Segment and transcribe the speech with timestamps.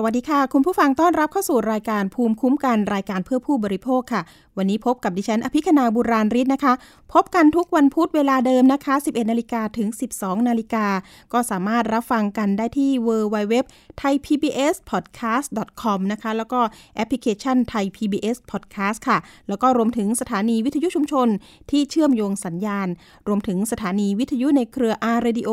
[0.00, 4.22] สวัสดีค่ะ คุณผู้ฟังต้อนรับเข้าสู่รายการภูมิคุ้มกันรายการเพื่อผู้บริโภคค่ะ
[4.58, 6.72] วันนี้พบกับดิฉันอภิคณาบุราริศนะคะ
[7.12, 10.86] พบกันทุกวันพุธเวลาเดิมนะคะ 11นาฬิกาถึง 12นาฬิกา
[11.32, 13.54] ก็สามารถรับฟังกันได้ที่ www
[14.00, 15.48] thai pbs podcast
[15.82, 16.60] com นะคะแล้วก็
[16.96, 19.18] แอปพลิเคชัน Thai PBS Podcast ค่ะ
[19.48, 21.28] แล้วก็รวมถึงสถานีวิทยุชุมชน
[21.70, 22.88] ที่เชื่อมโยงสัญญาณ
[23.28, 25.50] รวมถึงสถานีวิทยุในเครืออาร์เรดิโอ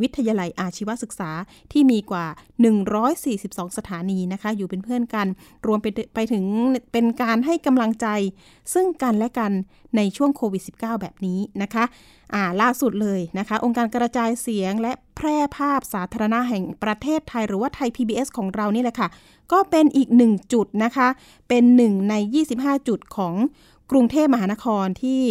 [0.00, 1.30] วิทยาลัยอาชีวศึกษา
[1.72, 2.26] ที่มีกว่า
[3.02, 5.26] 142 สถานีนะคะ อยู่เป็นเพื่อนกัน
[5.66, 6.44] รวมไปไปถึง
[6.92, 8.06] เป็นการให้กำลังใจ
[8.74, 9.52] ซึ่งกันและกัน
[9.96, 11.84] ในช่วงโควิด -19 แบบนี้นะคะ
[12.34, 19.08] อ่าล่าสุดเลยนะคะ องค์การกระจายเสียงและแพร่ภาพสาธารณะแห่งประเทศไทยหรือว่าไทย PBS ของเรานี่แหละค่ะ
[19.52, 21.08] ก็เป็นอีกหนึ่งจุดนะคะ
[21.48, 22.14] เป็นหนึ่งใน
[22.50, 23.34] 25 จุดของ
[23.90, 25.22] กรุงเทพมหานครที่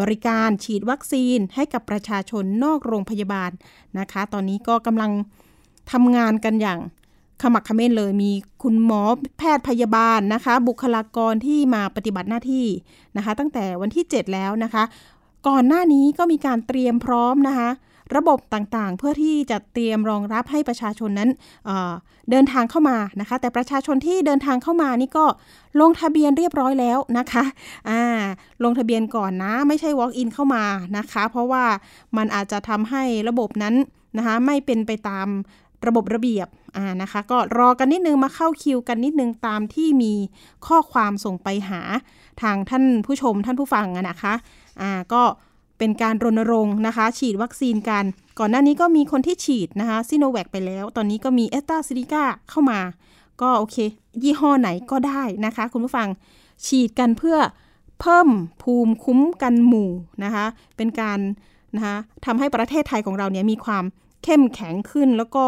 [0.00, 3.50] บริการฉีดวัคซีนให้กับประชาชนนอกโรงพยาบาล
[3.98, 5.10] นะคะ ตอนนี้ก็กำลัง
[5.92, 6.78] ทำงานกันอย่าง
[7.42, 8.30] ขมักขม้นเลยมี
[8.62, 9.02] คุณหมอ
[9.38, 12.66] แพทย์พยาบาลนะคะ บุคลากรที่มาปฏิบัติหน้าที่
[13.16, 14.84] นะคะ ตั้งแต่วันที่ 7 แล้วนะคะ
[15.48, 17.70] ก่อนหน้านี้ก็มีการเตรียมพร้อมนะคะ
[18.16, 21.30] ระบบต่างๆ เพื่อที่จะเตรียมรองรับให้ประชาชนนั้น
[21.66, 25.24] เเดินทางเข้ามานะคะ แต่ประชาชนที่เดินทางเข้ามานี่ก็
[25.80, 27.44] ลงทะเบียนเรียบร้อยแล้วนะคะ
[27.90, 28.02] อ่า
[28.64, 30.64] ลงทะเบียนก่อนนะไม่ใช่ walk in เข้ามา
[30.96, 31.64] นะคะ เพราะว่า
[32.16, 33.74] มันอาจจะทำให้ระบบนั้น
[34.16, 35.28] นะคะไม่เป็นไปตาม
[35.86, 40.12] ระบบระเบียบอ่านะคะ ก็รอกันนิดนึงมาเข้าคิวกันนิดนึงตามที่มี
[40.66, 41.80] ข้อความส่งไปหา
[42.42, 44.34] ทางท่านผู้ชมท่านผู้ฟังนะคะ
[44.80, 45.22] อ่าก็
[45.78, 48.04] เป็นการรณรงค์นะคะ ฉีดวัคซีนกัน
[48.38, 52.80] ก่อนหน้านี้ก็มีคนที่ฉีดนะคะซิโนแวคไปแล้ว ตอนนี้ก็มีเอสตาซิลิก้าเข้ามา
[53.40, 53.76] ก็โอเค
[54.22, 56.08] ยี่ห้อไหนก็ได้นะคะ คุณผู้ฟัง
[56.66, 57.38] ฉีดกันเพื่อ
[58.00, 58.28] เพิ่ม
[58.62, 59.90] ภูมิคุ้มกันหมู่
[60.24, 61.18] นะคะ เป็นการ
[61.76, 63.84] นะคะทำให้ประเทศไทยของเราเนี่ยมีความ
[64.24, 65.44] เข้มแข็งขึ้นแล้วก็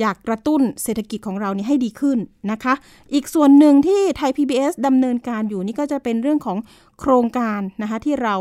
[0.00, 2.18] อยากกระตุ้นเศรษฐกิจของเรานี่ให้ดีขึ้น
[2.52, 2.74] นะคะ
[3.14, 6.58] อีกส่วนหนึ่งที่ไทย PBS ดำเนินการอยู่นี่ก็จะเป็นเรื่องของ
[7.00, 8.34] โครงการนะคะที่เรา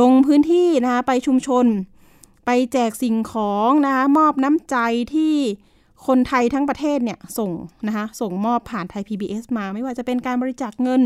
[0.00, 1.66] ลงพื้นที่นะคะไปชุมชน
[2.46, 4.76] ไปแจกสิ่งของนะคะมอบน้ำใจ
[5.14, 5.34] ที่
[6.06, 7.50] คนไทยทั้งประเทศเนี่ยส่ง
[7.86, 11.02] นะคะส่งมอบผ่านไทย PBS มา ไม่ว่าจะเป็นการบริจาคเงิน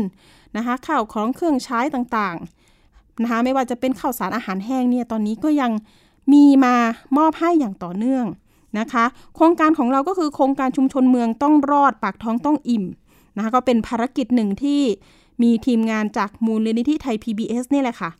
[0.57, 5.71] นะคะข้าวของเครื่องใช้ต่างๆนะคะไม่ว่าจะเป็นข้าวสารอาหารแห้งเนี่ยตอนนี้ก็ยัง
[6.33, 6.75] มีมา
[7.17, 8.25] มอบให้อย่างต่อเนื่อง
[8.79, 12.85] นะคะ โครงการของเราก็คือโครงการชุมชนเมืองต้องรอดปากท้องต้องอิ่ม
[13.35, 14.81] นะคะก็เป็นภารกิจหนึ่งที่
[15.43, 18.11] มีทีมงานจากมูลนิธิไทย PBS นี่แหละค่ะ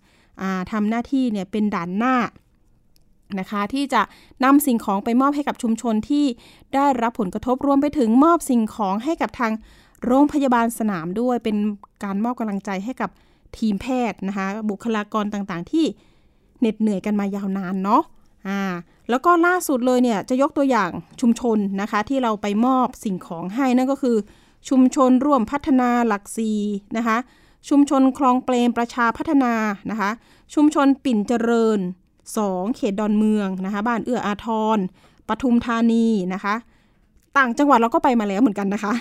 [0.72, 2.16] ทำหน้าที่เนี่ยเป็นด่านหน้า
[3.40, 4.02] นะคะที่จะ
[4.44, 6.26] นำสิ่งของไปมอบให้กับชุมชนที่
[6.74, 9.52] ได้รับผลกระทบรวมไปถึงมอบสิ่งของให้กับทาง
[10.06, 11.58] โรงพยาบาลสนามด้วยเป็น
[12.04, 13.10] การมอบกำลังใจให้กับ
[13.58, 15.86] ทีมแพทย์นะคะบุคลากรต่างๆ ที่
[16.60, 18.04] เหน็ดเหนื่อยกันมายาวนานเนาะ
[18.48, 18.62] อ่า
[19.10, 20.90] แล้วก็ล่าสุดเลยเนี่ยจะยกตัวอย่าง
[21.22, 24.18] ชุมชนนะคะที่เราไปมอบสิ่งของให้นั่นก็คือ
[24.70, 26.52] ชุมชนร่วมพัฒนาหลักซี
[26.98, 27.18] นะคะ
[27.70, 29.54] ชุมชนคลองเปรมประชาพัฒนา
[29.92, 30.12] นะคะ
[30.54, 31.80] ชุมชนปิ่นเจริญ
[32.28, 34.78] 2 เขตดอนเมืองนะคะ บ้านเอื้ออาทร
[35.30, 36.56] ปทุมธานีนะคะ
[37.38, 38.94] ต่างจังหวัดเราก็ไปมาแล้วเหมือนกันนะคะ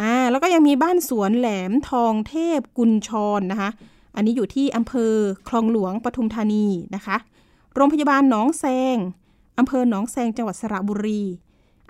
[0.00, 3.70] อ่าแล้วก็ยังมีบ้านสวนแหลมทองเทพกุญชรนนะคะ
[4.16, 5.14] อันนี้อยู่ที่อำเภอ
[5.48, 7.16] คลองหลวงปทุมธานีนะคะ
[7.74, 8.96] โรงพยาบาลหนองแซง
[9.58, 11.22] อำเภอหนองแซงจังหวัดสระบุรี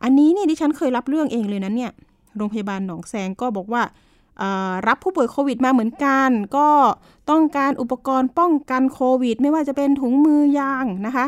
[0.03, 1.93] อันนี้นี่ดิฉันเคยรับเรื่องเองเลยนะเนี่ย
[2.37, 3.83] โรงพยาบาลหนองแซงก็บอกว่า
[4.89, 6.69] รับผู้ป่วยโควิดมาเหมือนกัน ก็
[7.31, 11.27] ต้องการอุปกรณ์ป้องกันโควิด ไม่ว่าจะเป็นถุงมือยางนะคะ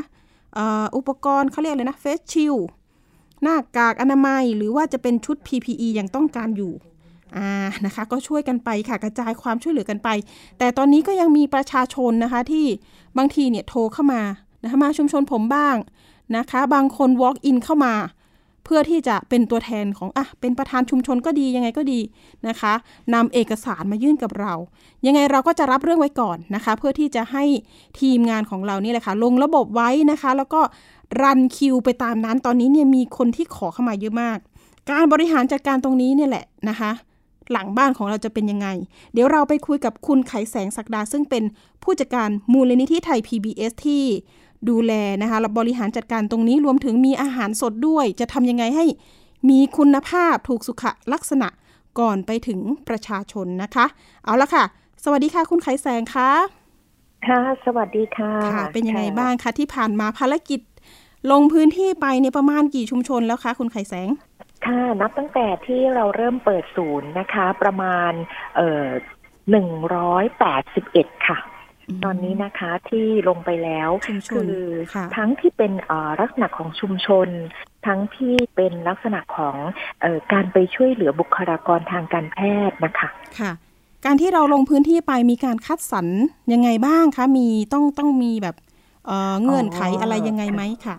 [0.97, 2.55] อุปกรณ์เขาเรียกเลยนะเฟสชิล
[3.43, 6.73] หน้ากากอนามัยหรือว่าจะเป็นชุด PPE ยังต้องการอยู่
[7.37, 7.51] อ่า
[7.87, 10.09] นะคะก็ช่วยกันไปค่ะกระจายความช่วยเหลือกันไป
[10.59, 12.67] แต่ตอนนี้ก็ยังมีประชาชนนะคะที่
[13.19, 14.23] บางทีเนี่ยโทรเข้ามา
[14.63, 15.77] นะคะมาชุมชนผมบ้าง
[16.37, 17.95] นะคะ บางคน walk in เข้ามา
[18.65, 22.01] เพื่อที่จะเป็นตัวแทนของอะเป็นประธานชุมชนก็ดียังไงก็ดี
[22.49, 22.73] นะคะ
[23.15, 24.55] นำเอกสารมายื่นกับเรา
[25.07, 27.45] ยังไงเราก็จะรับเรื่องไว้ก่อนนะคะ เพื่อที่จะให้
[28.01, 30.61] ทีมงานของเรานี่แหละค่ะลงระบบไว้นะคะ แล้วก็
[31.21, 34.39] รันคิวไปตามนั้นตอนนี้เนี่ยมีคนที่ขอเข้ามาเยอะมาก
[34.91, 36.91] การบริหารจัดการตรงนี้เนี่ยแหละนะคะ
[37.53, 38.69] หลังบ้านของเราจะเป็นยังไง
[39.13, 41.45] เดี๋ยวเราไปคุยกับคุณไขแสงศักดาซึ่งเป็น
[41.83, 44.05] ผู้จัดการมูลนิธิไทย PBS ที่
[44.69, 48.85] ดูแลนะคะและบริหารจัดการตรงนี้รวมถึงมีอาหารสดด้วย จะทำยังไงให้
[49.51, 51.49] มีคุณภาพถูกสุขลักษณะ
[52.01, 53.87] ก่อนไปถึงประชาชนนะคะ
[54.25, 54.65] เอาละค่ะ
[55.05, 56.31] สวัสดีค่ะคุณไขแสงคะ
[57.29, 60.61] ค่ะ สวัสดีค่ะค่ะ เป็นยังไงบ้างคะที่ผ่านมาภารกิจ
[61.33, 64.09] ลงพื้นที่ไปในประมาณกี่ชุมชนแล้วคะคุณไขแสง
[64.67, 68.13] ค่ะ นับตั้งแต่ที่เราเริ่มเปิดศูนย์นะคะ ประมาณ
[68.57, 68.87] เอ่อ
[69.51, 71.39] หนึ่งร้อยแปดสิบเอ็ดค่ะ
[72.05, 77.29] ตอนนี้นะคะที่ลงไปแล้วชุมชคืนอค่ะทั้งที่เป็นเอ่อลักษณะของชุมชน
[77.87, 79.57] ทั้งที่เป็นลักษณะของ
[80.03, 82.39] เออการไปช่วยเหลือบุคลากรทางการแพ
[82.69, 83.09] ทย์นะคะ
[83.41, 83.53] ค่ะ
[84.05, 86.07] การที่เราลงพื้นที่ไปมีการคัดสรร
[86.53, 88.57] ยังไงบ้างคะมีต้องต้องมีแบบ
[89.07, 90.97] เอ่อเงื่อนไขอ๋อออะไรยังไงไหมค่ะ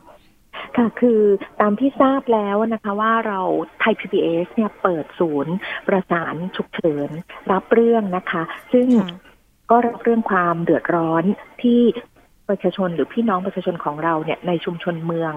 [0.78, 1.22] ค่ะคือ
[1.62, 3.40] ตามที่ทราบแล้วนะคะว่าเรา
[3.80, 5.56] ไทย PBS เนี่ยเปิดศูนย์
[5.88, 7.10] ประสานฉุกเฉิน
[7.52, 8.44] รับเรื่องนะคะ
[8.74, 9.10] ซึ่งค่ะ
[9.70, 11.24] ก็รับเรื่องความเดือดร้อน
[11.62, 11.82] ที่
[12.50, 15.34] ประชาชนหรือพี่น้องประชาชนของเราเนี่ยในชุมชนเมือง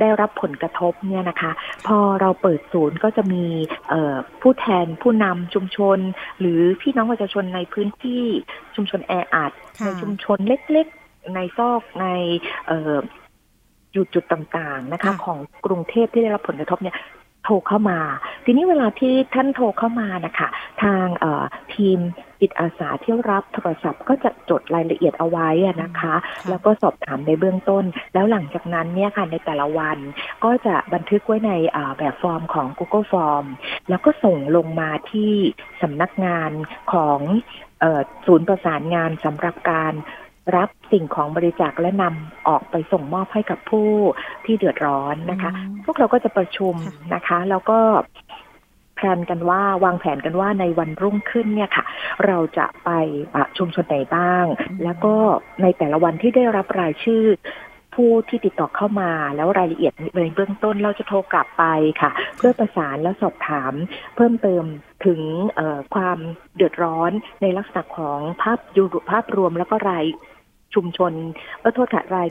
[0.00, 1.52] ได้รับผลกระทบเนี่ยนะคะ
[1.86, 3.44] พอเราเปิดศูนย์ก็จะมี
[3.90, 5.98] เอ่อผู้แทนผู้นำชุมชน
[6.40, 8.24] หรือพี่น้องประชาชนในพื้นที่
[8.76, 12.06] ชุมชนแออัดค่ะในชุมชนเล็กๆ ในซอกใน
[12.66, 12.96] เอ่อ
[13.92, 16.96] อยู่จุดต่างๆนะคะค่ะของกรุงเทพที่ได้รับผลกระทบเนี่ย
[17.44, 18.00] โทรเข้ามา
[18.44, 20.48] ทีนี้เวลาที่ท่านโทรเข้ามานะคะ
[20.82, 21.44] ทางเอ่อ
[21.74, 21.98] ทีม
[22.40, 26.14] จิตอาสาที่รับโทรศัพท์ ก็จะจดรายละเอียดเอาไว้อะนะคะค่ะ
[26.48, 27.84] แล้วก็สอบถามในเบื้องต้น
[28.14, 29.98] แล้วหลังจากนั้นเนี่ยค่ะในแต่ละวัน
[30.44, 33.46] ก็จะบันทึกไว้ในอ่าแบบฟอร์มของ Google Form
[33.88, 35.32] แล้วก็ส่งลงมาที่
[35.82, 36.50] สำนักงาน
[36.92, 37.20] ของ
[37.80, 39.92] เออศูนย์ประสานงานสำหรับการ
[40.56, 43.90] รับสิ่งของบริจาคและนำออกไปส่งมอบให้กับผู้
[44.44, 47.78] ที่เดือดร้อนนะคะอืมพวกเราก็จะประชุมค่ะนะคะ แล้วก็
[48.96, 51.84] แพลนกันว่าวางแผนกันว่าในวันรุ่งขึ้นเนี่ยค่ะ
[52.26, 52.90] เราจะไป
[53.34, 54.44] อะชุมชนไหนบ้าง
[54.84, 55.14] แล้วก็
[55.62, 57.24] ในแต่ละวันที่ได้รับรายชื่อ
[57.94, 61.64] ผู้ที่ติดต่อเข้ามาแล้วรายละเอียดในเบื้องต้นเราจะโทรกลับไป
[62.00, 63.72] ค่ะ เพื่อประสานและสอบถาม
[64.16, 64.64] เพิ่มเติม
[65.06, 65.20] ถึง
[65.56, 66.18] เอ่อความ
[66.56, 67.10] เดือดร้อน
[67.42, 70.04] ในลักษณะของภาพยูภาพรวมแล้วก็ราย
[70.74, 71.12] ชุมชน
[71.62, 72.28] ก็โทษค่ะราย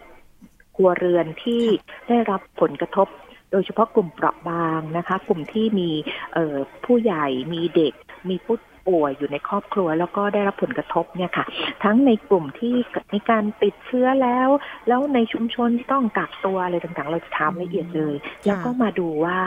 [0.76, 1.64] ครัวเรือนที่
[2.08, 3.08] ได้รับผลกระทบ
[3.52, 5.90] โดยเฉพาะกลุ่มเปราะบางนะคะ กลุ่มที่มี
[6.34, 7.94] เอ่อผู้ใหญ่มีเด็ก
[8.30, 8.58] มีผู้
[8.88, 11.46] ป่วยอยู่ในครอบครัว แล้วก็ได้รับผลกระทบเนี่ยค่ะ
[11.84, 12.76] ทั้งในกลุ่มที่
[13.14, 14.50] มีการติดเชื้อแล้ว
[14.88, 18.16] แล้วในชุมชนที่ต้องกักตัวอะไรต่างๆ เราจะถามละเอียดเลย
[18.46, 19.40] แล้วก็มาดูว่า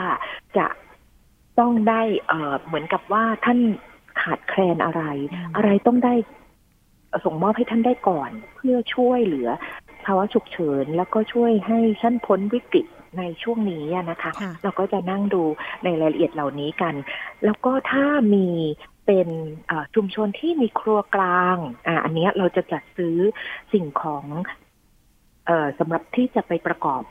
[0.57, 0.67] จะ
[1.59, 3.59] ต้องได้เอ่อเหมือนกับว่าท่าน
[4.21, 5.03] ขาดแคลนอะไร
[5.55, 6.13] อะไรต้องได้
[7.23, 9.49] ส่งมอบให้ท่านได้ก่อน เพื่อช่วยเหลือ
[10.05, 12.85] ภาวะฉุกเฉิน แล้วก็ช่วยให้ท่านพ้นวิกฤต
[13.17, 15.43] ในช่วงนี้อะนะคะค่ะเราก็จะนั่งดู
[15.83, 16.95] ในรายละเอียดเหล่านี้กัน
[17.45, 18.47] แล้วก็ถ้ามี
[19.05, 19.29] เป็น
[19.67, 21.57] เอ่อชุมชนที่มีครัวกลาง
[21.87, 23.17] อ่าอันเนี้ยเราจะจัดซื้อ
[23.73, 24.25] สิ่งของ
[25.45, 27.03] เอ่อสำหรับที่จะไปประกอบ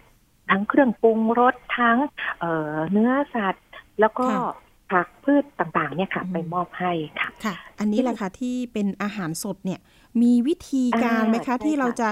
[0.51, 1.99] ทั้งเครื่องปรุงรสทั้ง
[2.41, 3.67] เอ่อเนื้อสัตว์
[4.01, 9.81] แล้วก็ค่ะ ผักพืชต่างๆเนี่ยค่ะอืมไปมอบให้ค่ะค่ะ อันนี้แหละค่ะที่เป็นอาหารสดเนี่ย
[10.23, 12.09] มีวิธีการไหมอ่าคะใช่ที่เราค่ะจะ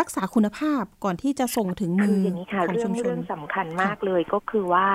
[0.00, 4.86] รักษาคุณภาพก่อนที่จะส่งถึงมืคือออย่างนี้ค่ะของเรื่อชุงมชเรื่นองสำคัญมากเลยก็คือว่า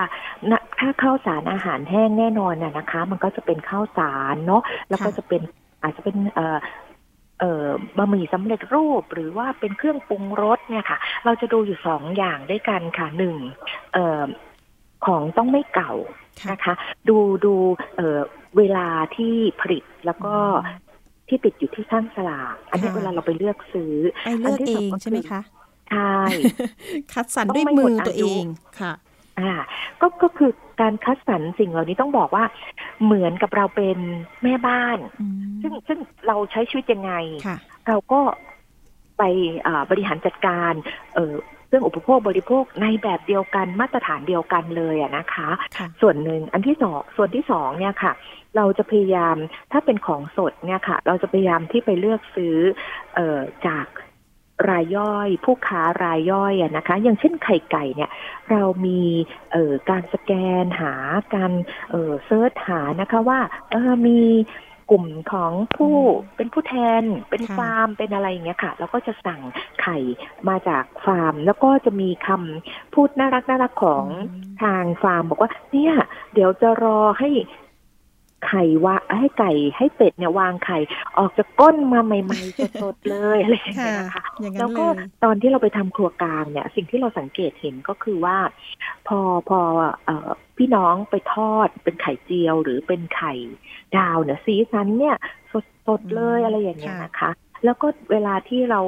[0.50, 5.42] นะถ้าข้าวสารอาหารแห้งแน่นอนน่ะนะคะ มันก็จะเป็นข้าวสารเนาะแล้วก็ค่ะจะเป็น
[5.82, 6.58] อาจจะเป็นเอ่อ
[7.40, 7.68] เอ่อ
[7.98, 13.36] บะหมี่สำเร็จรูปหรือว่าเป็นเครื่องปรุงรสเนี่ยค่ะ เราจะดูอยู่สองอย่างด้วยกันค่ะหนึ่ง
[13.94, 14.24] เอ่อ
[15.06, 15.94] ของต้องไม่เก่า
[16.40, 16.74] ค่ะนะคะ
[17.10, 17.54] ดูดู
[17.96, 18.20] เอ่อ
[18.58, 20.36] เวลาที่ผลิตแล้วก็
[21.28, 25.42] ที่ติดอยู่ที่ข้างสลากอันนี้ค่ะเวลาเราไปเลือกซื้อไปเลือกอันที่เอสองงก็ใช่ไหมคือคะ
[25.92, 26.16] ใช่
[27.14, 28.48] คัดสรรต้องด้วยไม่หมมืดอตัวอายุเอง
[28.80, 28.94] ค่ะ
[29.40, 29.52] อ่า
[30.02, 30.52] ก็ก็คือ
[30.82, 32.46] การคัดสรรสิ่งเหล่านี้ต้องบอกว่า
[33.04, 33.98] เหมือนกับเราเป็น
[34.44, 37.14] แม่บ้านอืมซึ่งซึ่งเราใช้ชีวิตยังไง
[37.46, 38.20] ค่ะเราก็
[39.18, 39.24] ไป
[39.66, 40.74] อ่าบริหารจัดการ
[41.72, 48.14] เอ่อเรื่องอุปโภคบริโภคในแบบเดียวกันมาตรฐานเดียวกันเลยอะนะคะค่ะส่วนหนึ่งอันที่สองส่วนที่สองเนี่ยค่ะ
[48.56, 49.36] เราจะพยายาม
[49.72, 52.58] ถ้าเป็นของสดเนี่ยค่ะ เราจะพยายามที่ไปเลือกซื้อ
[53.16, 53.88] เอ่อจาก
[54.70, 58.10] รายย่อยผู้ค้ารายย่อยอะนะคะ อย่างเช่นไข่ไก่เนี่ย
[58.52, 59.02] เรามี
[59.52, 60.32] เอ่อการสแก
[60.64, 60.94] นหา
[61.36, 61.52] การ
[61.92, 63.40] เอ่อเซิร์ชหานะคะว่า
[63.72, 64.22] เออมี
[64.92, 65.96] กลุ่มของผู้
[66.36, 69.42] เป็นผู้แทน เป็นค่ะฟาร์มเป็นอะไรอย่างเงี้ยค่ะเราก็จะสั่ง
[69.82, 69.98] ไข่
[70.50, 74.10] มาจากฟาร์ม แล้วก็จะมีคำพูดน่ารักน่ารักของม
[74.64, 75.94] ทางฟาร์ม บอกว่าเนี่ย
[76.34, 77.30] เดี๋ยวจะรอให้
[78.48, 80.78] ไข่วาให้ไก่ให้เป็ดเนี่ยวางไข่
[81.18, 84.90] ออกจากก้นมาใหม่ ๆสดๆเลยอะไรอย่างค่ะเงี้ยนะคะอย่างนั้แล้วนเลก็ย
[85.24, 88.38] ตอนที่เราไปทำครัวกลางเนี่ย สิ่งที่เราสังเกตเห็นก็คือว่า
[89.08, 89.20] พอ
[89.50, 89.60] พอ
[90.06, 93.34] เอ่อพี่น้องไปทอดเป็นไข่เจียวหรือเป็นไข่
[93.98, 95.16] ดาวเนี่ยสีสันเนี่ย
[95.52, 97.32] สดสดๆเลยอืมอะไรอย่างเงี้ยค่ะนะคะ
[97.66, 98.82] แล้วก็เวลาที่เรา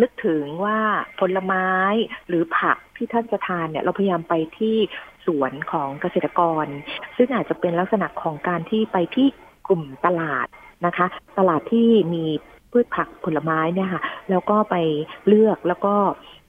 [0.00, 0.78] นึกถึงว่า
[1.20, 1.66] ผลไม้
[2.28, 4.76] หรือผักที่ท่านจะทานเนี่ย เราพยายามไปที่
[5.26, 6.66] สวนของเกษตรกร
[7.16, 9.26] ซึ่งอาจจะเป็นลักษณะของการที่ไปที่
[9.68, 10.46] กลุ่มตลาด
[10.86, 11.06] นะคะ
[11.38, 12.24] ตลาดที่มี
[12.72, 14.76] พืชผักผลไม้เนี่ยค่ะ แล้วก็ไป
[15.26, 15.94] เลือกแล้วก็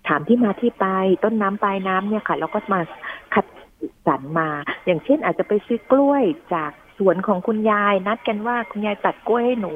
[0.07, 0.85] ถามที่มาที่ไป
[1.23, 2.79] ต้นน้ำปลายน้ำเนี่ยค่ะ แล้วก็มา
[3.33, 3.45] คัด
[4.07, 4.49] สรรมา
[4.85, 9.73] อย่างเช่นอาจจะไปซื้อกล้วยจากสวนของคุณยายนัดกันว่าคุณยายตัดกล้วยให้หนู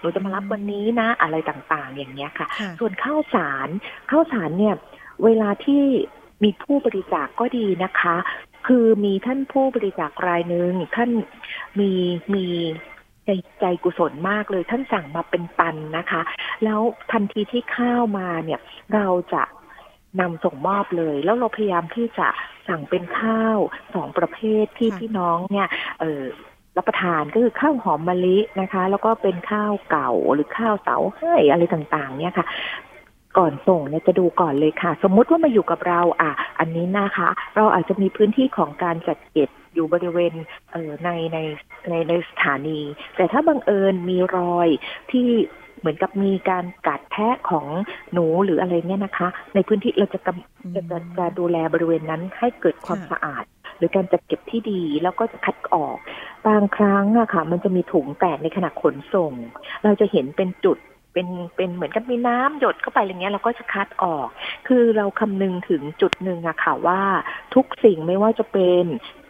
[0.00, 3.68] หนูจะมารับวันนี้นะ อะไรต่างๆ อย่างเงี้ยค่ะค่ะส่วนข้าวสาร
[4.10, 4.74] ข้าวสารเนี่ย
[5.24, 5.82] เวลาที่
[6.42, 8.16] มีผู้บริจาคกก็ดีนะคะ
[8.66, 11.10] คือมีท่านผู้บริจาครายหนึ่งท่าน
[11.80, 11.92] มี
[12.34, 12.46] มี
[13.24, 16.20] ใจใจกุศลมากเลย ท่านสั่งมาเป็นตันนะคะ
[16.64, 16.80] แล้ว
[17.12, 18.60] ทันทีที่ข้าวมาเนี่ย
[18.94, 19.42] เราจะ
[20.20, 22.28] นำส่งมอบเลย แล้วเราพยายามที่จะ
[22.68, 23.58] สั่งเป็นข้าว
[23.94, 25.68] สองประเภทที่ค่ะพี่น้องเนี่ย
[26.00, 26.22] เออ
[26.76, 32.46] รับประทานก็คือข้าวหอมมะลินะคะ แล้วก็เป็นข้าวเก่าหรือข้าวเสาให้อะไรต่างๆ เนี่ยค่ะ
[33.38, 40.32] ก่อนส่งเนี่ยจะดูก่อนเลยค่ะ สมมุติว่ามาอยู่กับเราอะ อันนี้นะคะ เราอาจจะมีพื้นที่ของการจัดเก็บอยู่บริเวณ
[40.72, 41.38] เออในใน
[41.88, 42.80] ในในสถานี
[43.16, 44.68] แต่ถ้าบังเอิญมีรอย
[45.10, 45.28] ที่
[45.78, 47.66] เหมือนกับมีการกัดแทะของ
[48.12, 53.44] หนูหรืออะไรเนี่ยนะคะ ในพื้นที่เราจะกำจะจะจะดูแลบริเวณนั้นให้เกิดความสะอาด
[53.76, 55.96] หรือการจัดเก็บที่ดีแล้วก็จะคัดออก
[56.46, 59.32] บางครั้งอะค่ะ มันจะมีถุงแตกในขณะขนส่ง
[59.84, 60.78] เราจะเห็นเป็นจุด
[61.16, 64.28] เป็นเป็นเหมือนกับมีน้ำหยดเข้าไปอะไรเงี้ยเราก็จะคัดออก
[64.68, 67.02] คือเราคำนึงถึงจุดหนึ่งอะค่ะว่า
[67.54, 68.84] ทุกสิ่งไม่ว่าจะเป็น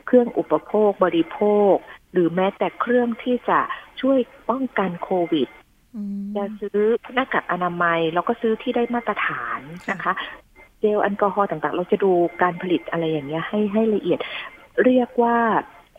[0.07, 1.39] เครื่องอุปโภคบริโภ
[1.73, 1.75] ค
[2.13, 3.59] หรือแม้แต่เครื่องที่จะ
[4.01, 4.19] ช่วย
[4.51, 5.49] ป้องกันโควิด
[5.95, 6.81] อืมจะซื้อ
[7.15, 10.13] หน้ากากอนามัยเราก็ซื้อที่ได้มาตรฐานนะคะ
[10.81, 12.13] เจลแอลกอฮอล์ต่างๆ เราจะดู
[12.43, 14.19] การผลิตอะไรอย่างเงี้ยให้ให้ละเอียด
[14.85, 15.39] เรียกว่า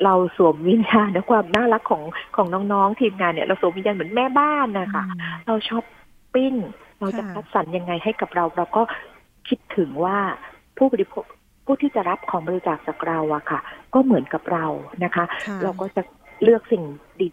[0.03, 2.03] เราสวมวิญญาณและความน่ารักของ
[2.35, 5.83] ของน้องๆทีมงานเนี่ยเราสวมวิญญาณเหมือนแม่บ้านนะคะอืมเราชอบ
[6.33, 6.53] ปิ้ง
[6.99, 8.81] เราจะค่ะคัดสรรยังไงให้กับเรา เราก็
[9.47, 10.17] คิดถึงว่า
[10.77, 11.23] ผู้บริโภค
[11.65, 13.59] ผู้ที่จะรับของบริจาคจากเราอะค่ะ
[13.93, 14.65] ก็เหมือนกับเรา
[15.03, 16.01] นะคะค่ะเราก็จะ
[16.43, 16.83] เลือกสิ่ง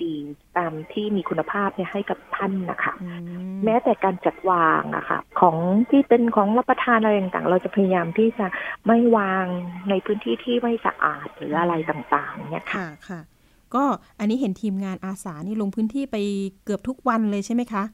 [0.04, 3.08] ดีๆ ตามที่มีคุณภาพเนี่ยให้กับท่านนะคะอื
[3.56, 5.56] มแม้แต่การจัดวางอะค่ะของ
[5.90, 8.46] ที่เป็นของรับประทานอะไรต่างๆ เราจะพยายามที่จะ
[8.86, 9.46] ไม่วาง
[9.90, 13.20] ในพื้นที่ที่ไม่สะอาดหรืออะไรต่างๆ เนี่ยค่ะค่ะค่ะ
[13.74, 13.84] ก็
[14.18, 16.16] อันนี้เห็นทีมงานอาสานี่ลงพื้นที่ไป
[16.64, 17.84] เกือบทุกวันเลยใช่ไหมคะ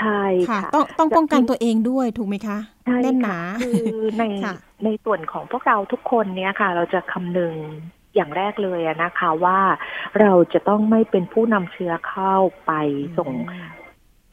[0.00, 3.80] ใช่ค่ะค่ะต้องต้องป้องกันตัวเองด้วยถูกไหมคะใช่แน่นหนาค่ะคือ
[4.18, 4.54] ในค่ะ
[4.84, 7.54] ในส่วนของพวกเราทุกคนเนี่ยค่ะ เราจะคำนึง
[8.14, 9.60] อย่างแรกเลยอะนะคะว่า
[10.20, 12.34] เราจะต้องไม่เป็นผู้นำเชื้อเข้า
[12.66, 12.72] ไป
[13.18, 13.70] ส่งอืม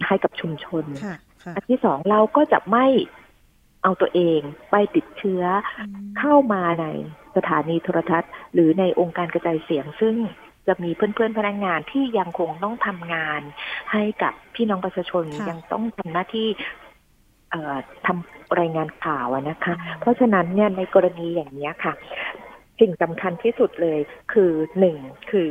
[0.07, 2.85] ให้กับชุมชนค่ะค่ะอันที่สองเราก็จะไม่
[3.83, 4.39] เอาตัวเอง
[4.71, 5.43] ไปติดเชื้อ
[5.79, 6.85] อืมเข้ามาใน
[7.35, 10.15] สถานีโทรทัศน์ หรือในองค์การกระจายเสียง ซึ่ง
[10.67, 13.41] จะมีเพื่อนๆพนักงานที่ยังคงต้องทำงาน
[13.91, 16.47] ให้กับพี่น้องประชาชนค่ะยังต้องทำหน้าที่
[17.51, 21.93] เอ่อทำรายงานข่าวอะนะคะอืมเพราะฉะนั้นเนี่ยในกรณีอย่างนี้ยค่ะ
[22.81, 24.00] สิ่งสำคัญที่สุดเลย
[24.33, 24.97] คือหนึ่ง
[25.31, 25.50] คือ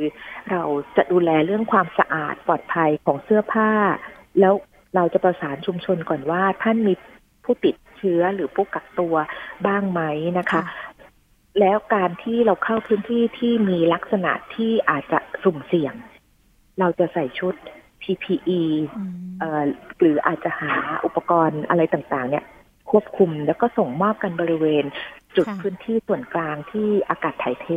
[0.50, 0.62] เรา
[0.96, 3.70] จะดูแลเรื่องความสะอาดปลอดภัยของเสื้อผ้า
[4.40, 4.54] แล้ว
[4.94, 6.94] เราจะประสานชุมชนก่อนว่าท่านมี
[7.44, 9.14] ผู้ติดเชื้อหรือผู้กักตัว
[9.66, 10.00] บ้างไหม
[10.38, 10.62] นะคะ
[11.60, 15.94] แล้วการที่เราเข้าพื้นที่ที่มีลักษณะที่อาจจะสุ่มเสี่ยง
[16.80, 17.54] เราจะใส่ชุด
[18.02, 18.60] PPE
[18.96, 19.64] อืมเอ่อ
[20.00, 20.72] หรืออาจจะหา
[21.04, 22.44] อุปกรณ์อะไรต่าง ๆ เนี่ย
[22.90, 24.84] ควบคุมแล้วก็ส่งมอบกันบริเวณ
[25.36, 27.68] จุดค่ะพื้นที่ส่วนกลางที่อากาศถ่ายเท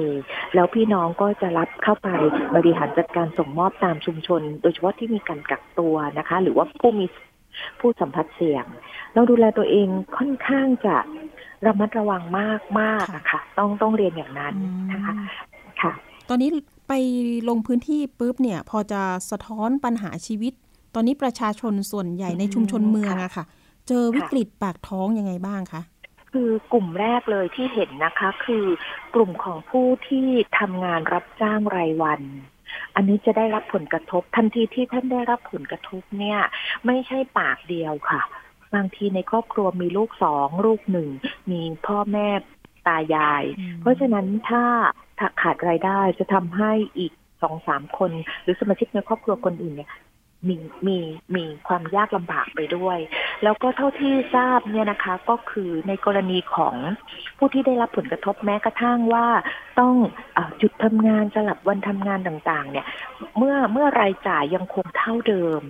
[0.55, 2.09] แล้วพี่น้องก็จะรับเข้าไป
[2.55, 7.05] บริหารจัดการส่งมอบตามชุมชน โดยเฉพาะที่มีการกักตัวนะคะ หรือว่าผู้มี
[7.79, 8.65] ผู้สัมผัสเสี่ยง
[9.13, 10.97] เราดูแลตัวเองค่อนข้างจะ
[11.65, 14.53] ระมัดระวังมากมากๆอะค่ะ ต้องต้องเรียนอย่างนั้น
[14.91, 15.91] นะคะอืมค่ะ
[16.29, 16.49] ตอนนี้
[16.87, 16.93] ไป
[17.49, 20.53] ลงพื้นที่ปุ๊บเนี่ย พอจะสะท้อนปัญหาชีวิต
[20.95, 23.45] ตอนนี้ประชาชนส่วนใหญ่ในชุมชนเมืองอะค่ะ
[23.87, 25.81] เจอวิกฤตปากท้องยังไงบ้างคะ
[26.33, 28.65] คือกลุ่มแรกเลยที่เห็นนะคะ คือ
[29.15, 30.27] กลุ่มของผู้ที่
[30.59, 32.21] ทำงานรับจ้างรายวัน
[32.95, 36.39] อันนี้จะได้รับผลกระทบทันทีที่ท่านได้รับผลกระทบเนี่ย
[36.85, 38.21] ไม่ใช่ปากเดียวค่ะ
[38.75, 41.09] บางทีในครอบครัวมีลูกสองลูกหนึ่ง
[41.51, 42.27] มีพ่อแม่
[42.87, 44.63] ตายายอืมเพราะฉะนั้นถ้า
[45.19, 48.11] ถ้าขาดรายได้จะทำให้อีกสองสามคน
[48.41, 49.89] หรือสมาชิกในครอบครัวคนอื่นเนี่ย
[50.47, 50.55] มี
[50.87, 50.97] มี
[51.35, 52.97] มีความยากลำบากไปด้วย
[53.43, 56.75] แล้วก็เท่าที่ทราบเนี่ยนะคะก็คือในกรณีของ
[57.37, 59.27] ผู้ที่ได้รับผลกระทบแม้กระทั่งว่า
[59.79, 59.93] ต้อง
[60.37, 62.85] อาหยุดทำงานสลับวันทำงานต่างๆ เนี่ย
[63.37, 65.61] เมื่อเมื่อรายจ่ายยังคงเท่าเดิม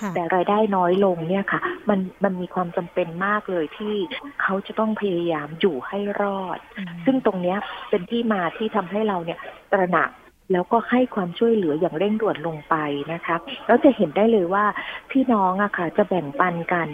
[0.00, 3.94] ค่ะแต่รายได้น้อยลงเนี่ยค่ะ มันมันมีความจำเป็นมากเลยที่
[4.42, 7.58] เขาจะต้องพยายามอยู่ให้รอดอืมซึ่งตรงเนี้ย
[7.90, 9.38] เป็นที่มาที่ทำให้เราเนี่ย
[9.72, 10.10] ตระหนัก
[10.52, 12.74] แล้วก็ให้ความช่วยเหลืออย่างเร่งด่วนลงไป
[13.12, 13.36] นะคะ
[13.66, 14.64] แล้วจะเห็นได้เลยว่า
[15.10, 16.88] พี่น้องอะค่ะ จะแบ่งปันกัน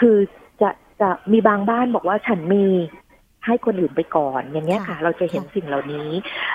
[0.00, 0.16] คือ
[0.60, 0.70] จะ
[1.00, 2.66] จะมีบางบ้านบอกว่าฉันมี
[3.46, 6.10] ให้คนอื่นไปก่อน อย่างเงี้ยค่ะค่ะเราจะเห็นค่ะสิ่งเหล่านี้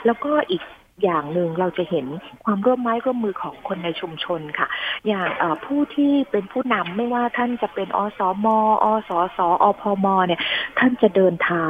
[0.05, 0.63] แล้วก็อีก
[1.03, 2.05] อย่างหนึ่งเราจะเห็น
[2.45, 4.67] ความร่วมไม้ร่วมมือของคนในชุมชนค่ะ
[5.07, 8.47] อย่างเอ่อผู้ที่เป็นผู้นำไม่ว่าท่านจะเป็นอสม
[8.83, 10.41] อสสอพมเนี่ย
[10.79, 11.65] ท่านจะเดินเท้า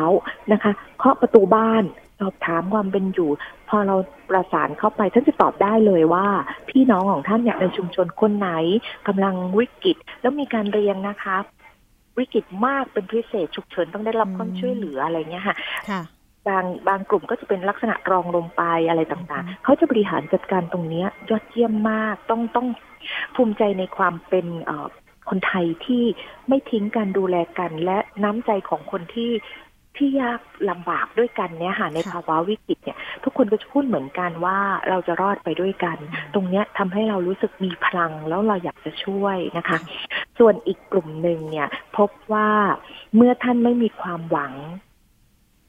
[0.51, 1.83] นะคะ เคาะประตูบ้าน
[2.19, 3.29] สอบถามความเป็นอยู่
[3.69, 3.95] พอเรา
[4.29, 6.25] ประสานเข้าไปท่านจะตอบได้เลยว่า
[6.69, 8.49] พี่น้องของท่านเนี่ยในชุมชนคนไหน
[9.07, 11.37] กำลังวิกฤตแล้วมีการเรียงนะคะ
[12.17, 15.55] วิกฤตมากเป็นพิเศษฉุกเฉินต้องได้รับความช่วยเหลืออะไรเงี้ยค่ะ
[15.89, 16.01] ค่ะ
[16.47, 22.67] บางบางกลุ่มก็จะเป็นลักษณะรองลงไปอะไรต่างๆ เขาจะบริหารจัดการตรงเนี้ยยอดเยี่ยมมาก ต้องต้อง
[23.35, 24.87] ภูมิใจในความเป็นเอ่อ
[25.29, 26.03] คนไทยที่
[26.47, 29.31] ไม่ทิ้งการดูแลกัน และน้ำใจของคนที่
[29.97, 30.39] ที่ยาก
[30.69, 34.57] ลำบากด้วยกันเนี่ยค่ะในค่ะภาวะวิกฤตเนี่ยทุกคนก็จะพูดเหมือนกันว่า
[34.89, 35.97] เราจะรอดไปด้วยกัน
[36.33, 39.77] ตรงเนี้ยทำให้เรารู้สึกมีพลังแล้วเราอยากจะช่วยนะคะ
[40.39, 42.49] ส่วนอีกกลุ่มหนึ่งเนี่ยพบว่า
[43.15, 44.53] เมื่อท่านไม่มีความหวัง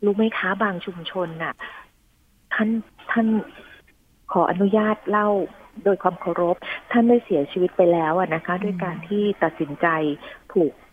[0.04, 1.54] รู้ไหมคะบางชุมชนน่ะ
[2.54, 2.68] ท่าน
[3.10, 3.26] ท่าน
[4.32, 5.28] ขออนุญาตเล่า
[5.84, 6.56] โดยความเคารพ
[6.90, 9.86] ท่านได้เสียชีวิตไปแล้วอะนะคะ ด้วยการที่ตัดสินใจ
[10.50, 10.87] ผูกคอ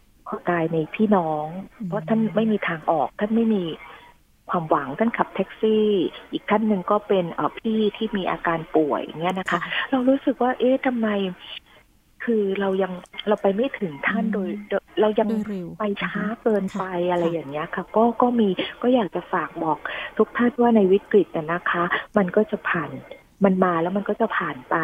[0.50, 1.46] ตายในพี่น้อง
[1.88, 3.64] เพราะท่านไม่มีทางออก ท่านไม่มี
[4.50, 5.86] ความหวังท่านขับแท็กซี่
[6.32, 11.08] อีกท่านหนึ่งก็เป็นเออพี่ที่มีอาการป่วยอย่างเงี้ยนะคะ เรารู้สึกว่า เอ๊ะทำไม
[12.24, 12.94] คือเรายัง
[13.28, 18.50] เราไปไม่ถึงท่านอืมโดยโดย เรายังโดยเร็วไปช้าเกินไปค่ะอะไรค่ะอย่างเงี้ยค่ะ ก็ก็มี
[18.82, 19.78] ก็อยากจะฝากบอก
[20.18, 21.84] ทุกท่านว่าในวิกฤตน่ะนะคะ
[22.18, 22.90] มันก็จะผ่าน
[23.44, 24.76] มันมาแล้วมันก็จะผ่านไป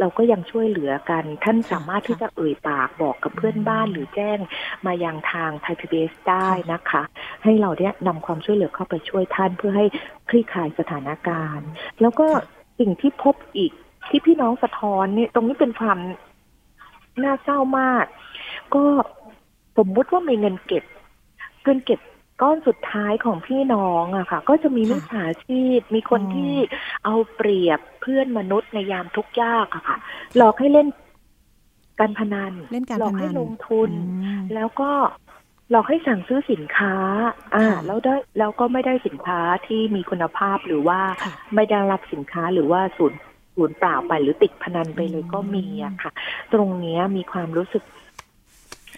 [0.00, 4.38] เราก็ยังช่วยเหลือกัน ท่านสามารถที่จะเอ่ยปากบอกกับเพื่อนบ้านหรือแจ้ง
[4.86, 7.02] มายังทางไทยพีบีได้นะคะ
[7.42, 9.86] ให้เราเนี่ยนำความช่วยเหลือเข้าไปช่วยท่านเพื่อให้
[10.28, 11.68] คลี่คลายสถานการณ์
[12.00, 12.26] แล้วก็
[12.78, 13.72] สิ่งที่พบอีก
[14.08, 15.98] ที่พี่น้องสะท้อนเนี่ยตรงนี้เป็นความ
[17.22, 18.06] น่าเศร้ามาก
[18.74, 18.84] ก็
[19.78, 20.84] สมมุติว่ามีเงินเก็บ
[21.64, 22.00] เงินเก็บ
[22.42, 26.54] ก้อนสุดท้ายของพี่น้องอะค่ะ ก็จะมีมิจฉาชีพ มีคนอ๋อที่
[27.04, 29.96] เอาเปรียบเพื่อนมนุษย์ในยามทุกข์ยากอะค่ะ
[30.36, 30.88] หลอกให้เล่น
[32.00, 33.90] การพนันเล่นการหลอพกนัให้นลงทุน
[34.24, 34.90] อืมแล้วก็
[35.70, 36.94] หลอกให้สั่งซื้อสินค้า
[37.54, 43.12] อ่าค่ะแล้วได้แล้วก็ไม่ได้สินค้าที่มีคุณภาพหรือว่าค่ะไม่ได้รับสินค้าหรือว่าสูญ
[43.54, 46.10] สูญเปล่าไปหรือติดพนันไปเลยอืมก็มีอะค่ะ
[46.52, 47.82] ตรงเนี้ยมีความรู้สึก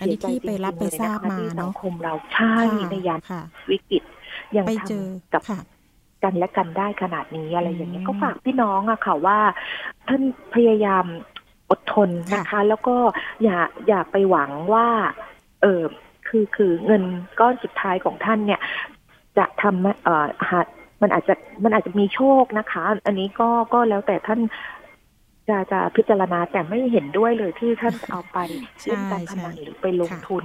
[0.00, 4.02] อันนี้ที่ไปรับไปทราบมาที่สัเนาะงคมเราใช่ค่ะในยามค่ะวิกฤต
[4.56, 5.60] ยังไปทเจอำกับค่ะ
[6.22, 9.38] กันและกันได้ขนาดนี้อะไรอย่างเงี้ยอืมก็ฝากพี่น้องอะค่ะว่า
[10.08, 10.22] ท่าน
[10.54, 11.04] พยายาม
[11.70, 12.96] อดทนนะคะ แล้วก็
[13.42, 14.86] อย่าอย่าไปหวังว่า
[15.62, 15.82] เออ
[16.28, 17.02] คือคือเงิน
[17.40, 18.60] ก้อนสุดท้ายของท่านเนี่ย
[19.38, 20.60] จะทำให้เอ่อหา
[21.02, 24.40] มันอาจจะมันอาจจะมีโชคนะคะ อันนี้ก็ก็แล้วแต่ท่าน
[25.48, 28.38] จะจะพิจารณาแต่ไม่เห็นด้วยเลยที่ท่านเอาไป
[28.80, 30.44] ใช่เล่นการพนันใช่หรือไปลงค่ะทุน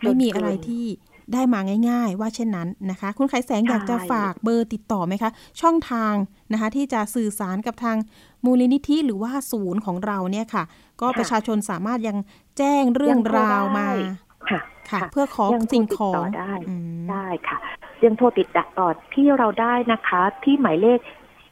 [0.00, 0.84] ไม่มีจนเกินอะไรที่
[1.32, 6.14] ได้มาง่าย ๆ ว่าเช่นนั้นนะคะ คุณไขแสงอยากจะใช่ฝากเบอร์ติดต่อไหมคะ ช่องทาง
[6.52, 7.96] นะคะ ที่จะสื่อสารกับทาง
[8.44, 10.64] มูลนิธิหรือว่าศูนย์ของเราเนี่ยค่ะ
[11.00, 12.16] ก็ประชาชนสามารถยัง
[12.58, 14.10] แจ้งเรื่องยังโทรราวมาได้
[14.50, 17.58] ค่ะค่ะค่ะ เพื่อขอยังโทรสิ่งติดของต่อได้อืมได้ค่ะ
[18.04, 18.48] ยังโทรติด
[18.78, 21.00] ต่อที่เราได้นะคะ ที่หมายเลข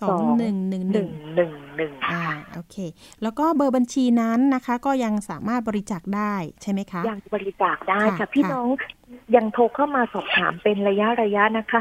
[0.00, 1.52] สองหนึ่งหนึ่งหนึ่ง1
[1.88, 2.76] 1 1อ่าโอเค
[3.22, 8.68] แล้วก็เบอร์บัญชีนั้นนะคะ ก็ยังสามารถบริจาคได้ใช่ไหมคะ ยังบริจาคได้ค่ะ พี่น้อง
[9.36, 11.80] ยังโทรเข้ามาสอบถามเป็นระยะระยะนะคะ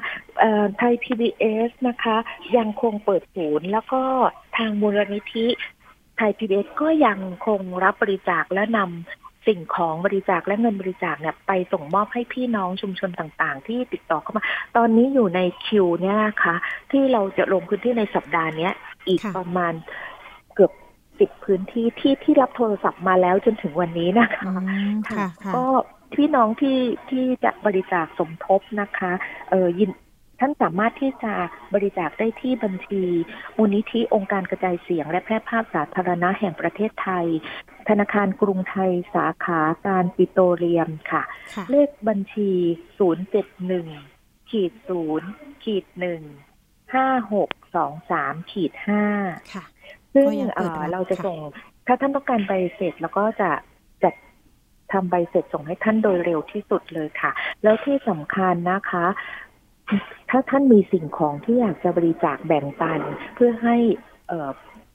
[0.78, 2.18] ไทย PBS นะคะ
[2.58, 4.02] ยังคงเปิดศูนย์แล้วก็
[4.58, 5.48] ทางมูลนิธิ
[6.18, 14.44] ไทย PBS ก็ยังคงรับบริจาคและนำ สิ่งของบริจาคและเงินบริจาคเนี่ยไปส่งมอบให้พี่น้องชุมชนต่างๆ ที่ติดต่อเข้ามา
[14.78, 16.56] ตอนนี้อยู่ในคิวเนี่ยนะคะ
[16.92, 18.74] ที่เราจะลงพื้นที่ในสัปดาห์เนี้ย
[19.08, 19.74] อีกค่ะประมาณ
[20.56, 20.72] เกือบ
[21.20, 25.66] สิบพื้นที่ที่ที่รับโทรศัพท์มาแล้วจนถึงวันนี้นะคะอืมค่ะค่ะก็
[26.14, 26.78] พี่น้องที่
[27.10, 29.12] ที่จะบริจาคสมทบนะคะ
[29.50, 29.92] เออยิน
[30.42, 31.34] ท่านสามารถที่จะ
[31.74, 33.04] บริจาคได้ที่บัญชี
[33.58, 37.26] มูลนิธิองค์การกระจายเสียง และแพร่ภาพสาธารณะแห่งประเทศไทย
[37.90, 41.24] ธนาคารกรุงไทยสาขาการปิโตรเลียมค่ะ
[41.56, 42.52] ค่ะเลขบัญชี
[43.72, 44.72] 071ขีด
[45.18, 48.72] 0ขีด1 5623ขีด
[49.14, 49.64] 5ค่ะ
[50.14, 51.40] ซึ่งก็ยังเปิเอ่ดอรับเราจะค่ะส่ง
[51.88, 53.50] ถ้าท่านต้องการใบเสร็จแล้วก็จะ
[54.04, 54.14] จัด
[54.92, 57.32] ทำใบเสร็จส่งให้ท่านโดยเร็วที่สุดเลยค่ะ
[57.64, 59.06] แล้วที่สำคัญนะคะ
[60.30, 63.02] ถ้าท่านมีสิ่งของที่อยากจะบริจาคแบ่งปัน
[63.36, 63.76] เพื่อให้
[64.28, 64.50] เอ่อ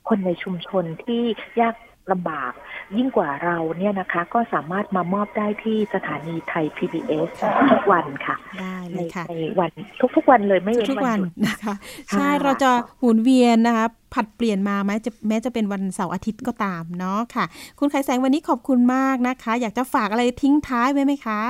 [0.09, 1.23] คนในชุมชนที่
[1.61, 1.75] ยาก
[2.13, 2.53] ลำบาก
[2.97, 7.29] ยิ่งกว่าเราเนี่ยนะคะก็สามารถมามอบได้ที่สถานีไทย PBS
[7.71, 9.71] ทุกวันค่ะได้เลในยค่ะในวัน
[10.17, 11.75] ทุกๆวันเลยไม่เว้นทุกวัวันนหยุดนะคะค่ะ
[12.11, 12.71] ใช่เราจะ
[13.01, 17.45] หมุนเวียนนะคะผัดเปลี่ยนมาแม้จะแม้จะเป็นวันเสาร์อาทิตย์ก็ตามเนาะค่ะ
[17.79, 21.41] คุณไขแสงวันนี้ขอบคุณมากนะคะ อยากจะฝากอะไรทิ้งท้ายไว้ไหมคะ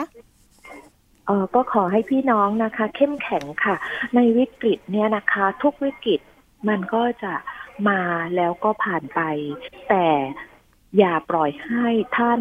[1.27, 3.77] เออก็ขอให้พี่น้องนะคะ เข้มแข็งค่ะ
[4.15, 6.21] ในวิกฤตเนี่ยนะคะ ทุกวิกฤต
[6.69, 7.35] มันก็จะ
[7.89, 8.01] มา
[8.37, 9.21] แล้วก็ผ่านไป
[9.89, 10.07] แต่
[10.99, 11.87] อย่าปล่อยให้
[12.17, 12.41] ท่าน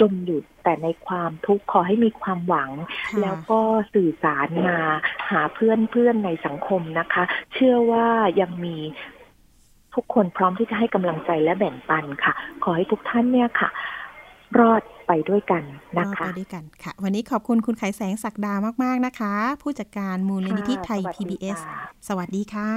[0.00, 2.70] จมอยู่แต่ในความทุกข์ขอให้มีความหวัง
[3.20, 3.60] แล้วก็
[3.94, 4.78] สื่อสารมา
[5.30, 7.22] หาเพื่อนเพื่อนในสังคมนะคะ
[7.54, 8.06] เชื่อว่า
[8.40, 8.76] ยังมี
[9.94, 13.70] ทุกคนพร้อมที่จะให้กำลังใจและแบ่งปันค่ะ ขอให้ทุกท่านเนี่ยค่ะ
[14.58, 15.62] รอดไปด้วยกัน
[15.98, 21.58] นะคะ รอดไปด้วยกันค่ะ วันนี้ขอบคุณคุณไขแสงศักดามาก ๆ นะคะ ผู้จัดการมูลนิธิไทย PBS
[22.08, 22.70] สวัสดีค่ะ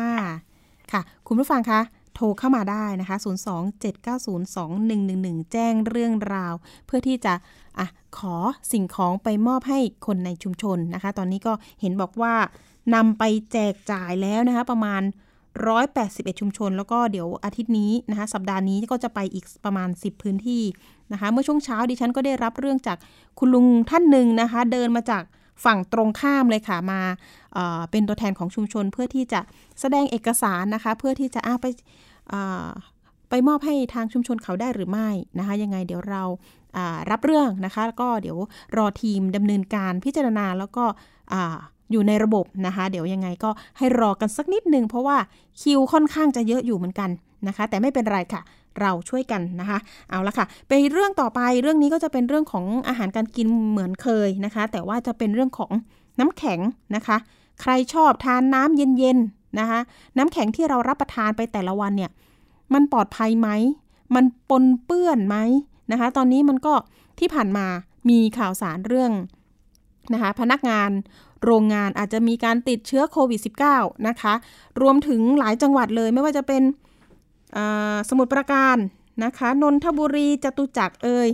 [0.92, 1.80] ค่ะ คุณผู้ฟังคะ
[2.16, 6.54] โทรเข้ามาได้นะคะ 027902111 แจ้งเรื่องราว
[6.86, 7.34] เพื่อที่จะ
[7.80, 8.36] อะขอ
[8.72, 12.34] สิ่งของไปมอบให้คนในชุมชนนะคะ ตอนนี้ก็เห็นบอกว่า
[12.96, 15.02] นำไปแจกจ่ายแล้วนะคะ ประมาณ
[15.58, 20.64] 181 ชุมชน แล้วก็เดี๋ยวอาทิตย์นี้นะคะสัปดาห์นี้ก็จะไปอีกประมาณ 10 พื้นที่
[21.12, 22.98] นะคะ เมื่อช่วงเช้าดิฉันก็ได้รับเรื่องจาก
[23.40, 25.24] คุณลุงท่านหนึ่งนะคะ เดินมาจาก
[25.66, 27.02] ฝั่งตรงข้ามเลยค่ะมา
[27.54, 29.42] เเป็นตัวแทนของชุมชน เพื่อที่จะ
[29.80, 31.66] แสดงเอกสารนะคะ เพื่อที่จะไป
[33.30, 35.10] ไปมอบให้ทางชุมชนเขาได้หรือไม่
[35.40, 36.24] นะคะ ยังไงเดี๋ยวเรา
[37.12, 38.38] รับเรื่องนะคะแล้วก็เดี๋ยว
[38.78, 40.86] รอทีมดำเนินการพิจารณาแล้วก็
[41.92, 45.18] อยู่ในระบบนะคะ เดี๋ยวยังไงก็ให้รอกันสักนิดนึง เพราะว่า
[45.62, 47.10] คิวค่อนข้างจะเยอะอยู่เหมือนกัน
[47.48, 48.42] นะคะ แต่ไม่เป็นไรค่ะ
[48.82, 49.78] เราช่วยกันนะคะ
[50.10, 55.72] เอาละค่ะไปเรื่องต่อไปเรื่องนี้ก็จะเป็นเรื่องของอาหารการกินเหมือนเคยนะคะ แต่ว่าจะเป็นเรื่องของ
[56.20, 56.60] น้ำแข็ง
[56.96, 57.18] นะคะ
[57.62, 59.80] ใครชอบทานน้ำเย็นๆนะคะ
[60.18, 62.12] น้ำแข็งที่เรารับประทานไปแต่ละวันเนี่ย
[62.74, 63.50] มันปลอดภัยไหม
[64.16, 65.38] มันปนเปื้อนไหม
[65.92, 66.74] นะคะ ตอนนี้มันก็
[67.20, 67.66] ที่ผ่านมา
[68.10, 69.12] มีข่าวสารเรื่อง
[70.14, 70.90] นะคะพนักงาน
[71.44, 73.40] โรงงานอาจจะมีการติดเชื้อโควิด
[73.74, 74.34] -19 นะคะ
[74.82, 76.64] รวมถึงหลายจังหวัดเลยไม่ว่าจะเป็น
[78.10, 78.78] สมุทรปราการ
[79.26, 81.30] นะคะ นนทบุรีจตุจักรเอ่ย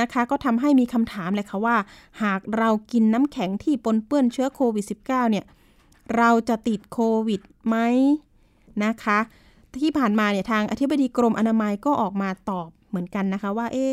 [0.00, 1.76] นะคะ ก็ทำให้มีคำถามเลยค่ะว่า
[2.22, 5.44] หากเรากินน้ำแข็งที่ปนเปื้อนเชื้อโควิด -19 เนี่ย
[6.16, 7.76] เราจะติดโควิดไหม
[8.84, 9.18] นะคะ
[9.82, 13.86] ที่ผ่านมาเนี่ยทางอธิบดีกรมอนามัยก็ออกมาตอบเหมือนกันนะคะว่าเอ๊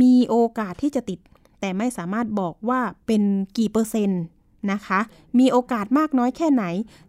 [0.00, 1.18] มีโอกาสที่จะติด
[1.60, 3.22] แต่ไม่สามารถบอกว่าเป็น
[3.58, 4.22] กี่เปอร์เซ็นต์
[4.72, 5.00] นะคะ
[5.38, 6.64] มีโอกาสมากน้อยแค่ไหน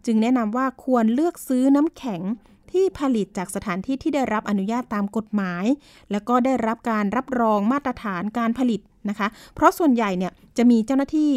[0.06, 2.22] จึงแนะนำว่าควรเลือกซื้อน้ำแข็ง
[2.70, 5.64] ที่ผลิตจากสถานที่ที่ได้รับอนุญาตตามกฎหมาย
[6.10, 11.32] แล้วก็ได้รับการรับรองมาตรฐานการผลิตนะคะ เพราะส่วนใหญ่เนี่ยจะมีเจ้าหน้าที่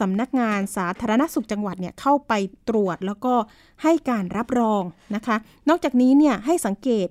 [0.00, 2.32] สำนักงานสาธารณสุขจังหวัดเนี่ยเข้าไป
[2.68, 3.34] ตรวจแล้วก็
[3.82, 4.82] ให้การรับรอง
[5.16, 5.36] นะคะ
[5.68, 7.08] นอกจากนี้เนี่ยให้สังเกต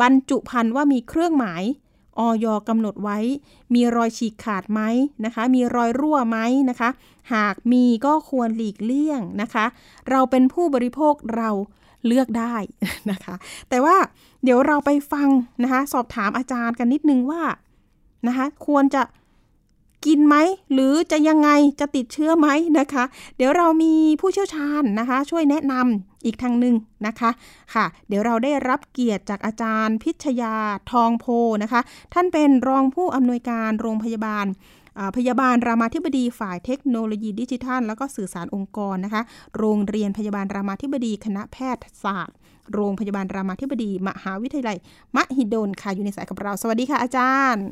[0.00, 1.62] บรรจุภัณฑ์ว่ามีเครื่องหมาย
[2.18, 3.18] ออยกำหนดไว้
[3.74, 4.80] มีรอยฉีกขาดไหม
[5.24, 6.38] นะคะ มีรอยรั่วไหม
[6.70, 6.90] นะคะ
[7.34, 9.64] หากมีก็ควรหลีกเลี่ยงนะคะ
[10.10, 11.50] เราเป็นผู้บริโภคเรา
[12.06, 12.54] เลือกได้
[13.10, 13.34] นะคะ
[13.68, 13.96] แต่ว่า
[14.44, 15.28] เดี๋ยวเราไปฟัง
[15.62, 17.42] นะคะ สอบถามอาจารย์กันนิดนึงว่า
[18.26, 19.02] นะคะ ควรจะ
[20.06, 20.36] กินไหม
[20.72, 23.04] หรือจะยังไงจะติดเชื้อไหมนะคะ
[23.36, 26.74] เดี๋ยวเรามีผู้เชี่ยวชาญนะคะ ช่วยแนะนำอีกทางหนึ่ง
[27.06, 27.30] นะคะ
[27.74, 30.56] ค่ะ เดี๋ยวเราได้รับเกียรติจากอาจารย์ พิชยา
[30.92, 31.26] ทองโพ
[31.62, 31.80] นะคะ
[32.14, 34.46] ท่านเป็นรองผู้อำนวยการโรงพยาบาล
[35.16, 39.22] พยาบาลรามาธิบดีฝ่ายเทคโนโลยีดิจิทัล แล้วก็สื่อสารองค์กรนะคะ
[39.58, 42.36] โรงเรียนพยาบาลรามาธิบดีคณะแพทยศาสตร์
[42.74, 44.76] โรงพยาบาลรามาธิบดี มหาวิทยาลัย
[45.16, 47.66] มหิดลค่ะอยู่ในสายกับเรา สวัสดีค่ะอาจารย์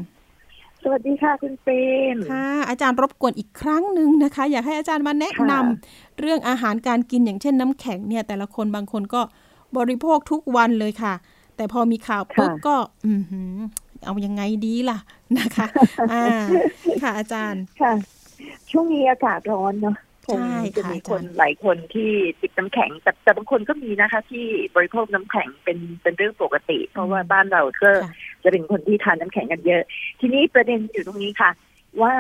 [0.83, 1.69] สวัสดีค่ะคุณเป
[2.15, 9.23] นค่ะ อาจารย์รบกวนอีกครั้งหนึ่งนะคะ อยากให้อาจารย์มาแนะนำเรื่องอาหารการกินอย่างเช่นน้ำแข็งเนี่ย แต่ละคนบางคนก็
[9.77, 11.15] บริโภคทุกวันเลยค่ะ
[11.57, 13.13] แต่พอมีข่าวปุ๊บก็ อื
[14.05, 14.99] เอายังไงดีล่ะ
[15.39, 15.67] นะคะ
[16.13, 16.25] อ่า
[17.03, 17.93] ค่ะอาจารย์ค่ะ
[18.71, 20.41] ช่วงนี้อากาศร้อนเนาะคง
[20.77, 27.91] จะมีคนหลายคนที่ติดน้ำแข็ง แต่แต่บางคนก็มีนะคะ ที่บริโภคน้ำแข็งเป็นเป็นเรื่องปกติ เพราะว่าบ้านเราก็
[28.45, 29.83] จะเป็นคนที่ทานน้ำแข็งกันเยอะ
[30.21, 31.51] ทีนี้ประเด็นอยู่ตรงนี้ค่ะ
[32.03, 32.15] ว่า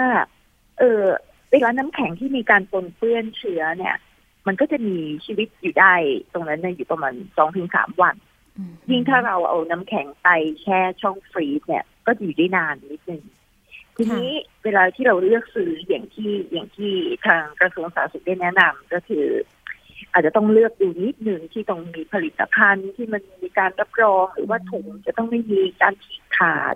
[0.78, 1.02] เออ
[1.50, 3.96] เวลาน้ำแข็งที่มีการปนเปื้อนเชื้อเนี่ย
[4.46, 5.94] มันก็จะมีชีวิตอยู่ได้
[6.32, 8.14] ตรงนั้นเนี่ยอยู่ประมาณสองถึงสามวัน
[8.90, 10.28] ยิ่งถ้าเราเอาน้ำแข็งไป
[10.62, 13.22] แช่ช่องฟรีซเนี่ย ก็อยู่ได้นานนิดนึง
[13.96, 14.30] ทีนี้
[14.64, 16.92] เวลาที่เราเลือกซื้ออย่างที่อย่างที่
[17.26, 19.26] ทางกระทรวงสาธารณสุขได้แนะนำก็คือ
[20.12, 26.74] อาจจะต้องเลือกดูนิดหนึ่งที่ต้องมีผลิตภัณฑ์ที่มันมีการรับรองหรือว่าถุงจะต้องไม่มีการฉีกขาด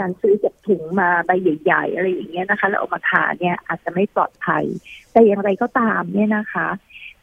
[0.00, 4.64] การซื้อจากถุงมาใบใหญ่ๆ อะไรอย่างเงี้ยนะคะ แล้วเอามาทานเนี่ยอาจจะไม่ปลอดภัย
[5.12, 6.68] แต่อย่างไรก็ตามเนี่ยนะคะ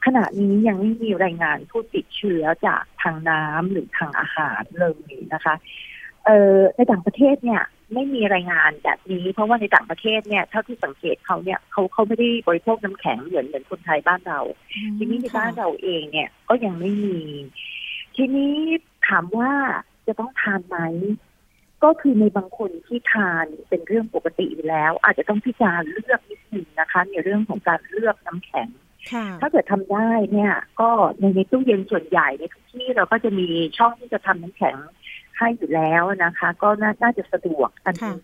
[0.05, 5.55] ขณะนี้ยังไม่มีรายงานผู้ติดเชื้อจากทางน้ำหรือทางอาหารเลยนะคะ
[6.25, 7.61] เอ่อในต่างประเทศเนี่ย
[7.93, 14.39] ไม่มีรายงานแบบนี้ เพราะว่าในต่างประเทศเนี่ยเท่าที่สังเกตเขาเนี่ยเขาเขาไม่ได้บริโภคน้ำแข็งเหมือนเหมือนคนไทยบ้านเรา
[14.97, 17.19] ทีนี้ในบ้านเราเองเนี่ยก็ยังไม่มี
[18.15, 18.53] ทีนี้
[19.07, 19.51] ถามว่า
[20.07, 20.77] จะต้องทานไหม
[21.83, 28.67] ก็คือในบางคนที่ทานเป็นเรื่องปกติอยู่แล้ว อาจจะต้องพิจารณาเลือกนิดหนึ่งนะคะ ในเรื่องของการเลือกน้ำแข็ง
[29.41, 34.77] ถ้าเกิดทำได้เนี่ย ก็ในในตู้เย็นส่วนใหญ่ในทุกที่เราก็จะมีช่องที่จะทำน้ำแข็ง
[35.37, 36.69] ให้อยู่แล้วนะคะ ก็
[37.01, 38.15] น่าจะสะดวกอันนี้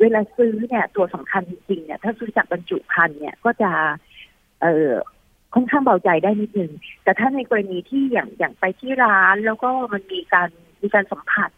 [0.00, 3.70] เวลาซื้อเนี่ย ตัวสำคัญจริงๆเนี่ยถ้าซื้อจากบรรจุภัณฑ์เนี่ยก็จะ
[4.60, 4.92] เอ่อ
[5.54, 6.72] ค่อนข้างเบาใจได้นิดนึง
[7.04, 10.48] แต่ถ้าในกรณีที่อย่างอย่างไปที่ร้านแล้วก็มันมีการ
[10.82, 11.50] มีการสัมผัส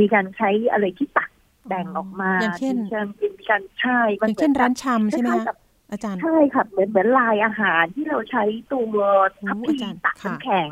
[0.00, 1.30] มีการใช้อะไรที่ตัก
[1.68, 3.06] แบ่งออกมาอย่างเช่นมีการ
[3.38, 5.56] มีการใช่อย่างเช่นร้านชำใช่ไหมคะ
[5.90, 8.98] อาจารย์ ใช่ค่ะเหมือนเหมือนลายอาหารที่เราใช้ตัว
[9.46, 10.70] ทัพพีตักน้ำแข็ง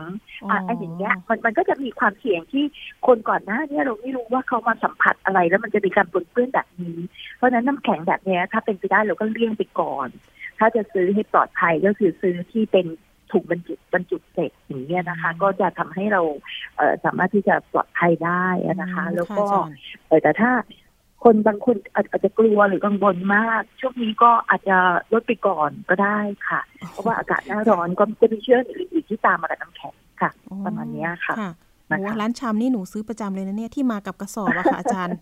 [0.50, 2.64] อะไอ้อย่างเงี้ยมันมันก็จะมีความเสี่ยงที่
[3.06, 6.98] คนก่อนหน้านี้เราไม่รู้ว่าเขามาสัมผัสอะไร แล้วมันจะมีการปนเปื้อนแบบนี้
[7.36, 10.08] เพราะฉะนั้นน้ำแข็งแบบเนี้ยถ้าเป็นไปได้เราก็เลี่ยงไปก่อน
[10.58, 12.86] ถ้าจะซื้อให้ปลอดภัยก็คือซื้อที่เป็น
[13.32, 16.22] ถูกบรรจุบรรจุเสร็จอย่างเงี้ยนะคะ ก็จะทำให้เรา
[16.76, 18.46] เอสามารถที่จะปลอดภัยได้
[18.82, 19.44] นะคะ แล้วก็
[20.22, 20.50] แต่ถ้า
[21.26, 24.76] คนบางคนอาจจะกลัวหรือกังวลมาก ช่วงนี้ก็อาจจะ
[25.12, 26.60] ลดไปก่อนก็ได้ค่ะ
[26.90, 30.30] เพราะว่าอากาศหน้าร้อนก็จะมีเชื้ออื่นๆที่ตามมากับน้ำแข็งค่ะ
[30.64, 31.34] ประมาณนี้ค่ะ
[31.88, 35.18] โอ้ร้านชามนี่หนูซื้อประจำเลยนะเนี่ยที่มากับกระสอบอะค่ะอาจารย์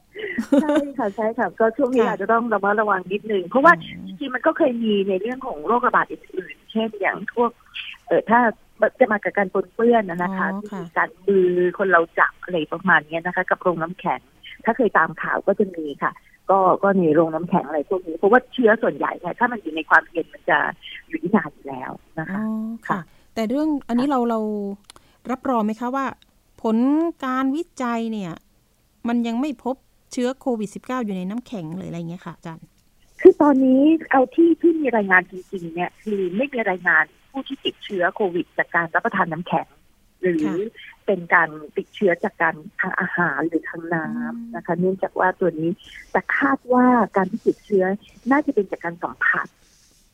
[0.62, 3.72] ใช่ค่ะใช่ค่ะก็ช่วงนี้อาจจะต้องระมัดระวังนิดนึงเพราะว่า
[4.06, 7.50] จริงๆมันก็เคยมีในเรื่องของโรคระบาดอื่นๆเช่นอย่างพวก
[8.06, 8.40] เออถ้า
[8.98, 11.46] จะมากับการปนเปื้อนนะคะที่การมือ
[11.78, 14.20] คนเราจับอะไรประมาณนี้นะคะ กับโรงน้ำแข็ง
[14.64, 16.12] ถ้าเคยตามข่าวก็จะมีค่ะ
[16.50, 20.58] ก็ก็ในโรงน้ำแข็งอะไรพวกนี้เพราะว่าเชื้อส่วนใหญ่เนี่ยถ้ามันอยู่ในความเย็นมันจะ
[21.08, 22.40] อยู่ที่นานอยู่แล้วนะคะ
[22.88, 23.00] ค่ะ
[23.34, 24.40] แต่เรื่องอันนี้เราเรา
[25.30, 26.06] รับรองไหมคะว่า
[26.62, 26.76] ผล
[27.24, 28.32] การวิจัยเนี่ย
[29.08, 29.76] มันยังไม่พบ
[30.12, 32.66] เชื้อโควิด -19 อยู่ในน้ำแข็งเลยอะไรเงี้ยค่ะอาจารย์
[33.20, 39.66] คือตอนนี้เอาที่ที่มีรายงานจริงๆเนี่ยคือไม่มีรายงานผู้ที่ติดเชื้อโควิด จากการรับประทานน้ำแข็ง
[40.20, 40.58] หรือ
[41.06, 45.70] เป็นการติดเชื้อจากการทางอาหารหรือทางน้ำนะคะ เนื่องจากว่าตัวนี้
[46.12, 46.86] แต่คาดว่า
[47.16, 47.84] การที่ติดเชื้อ
[48.30, 49.46] น่าจะเป็นจากการสัมผัส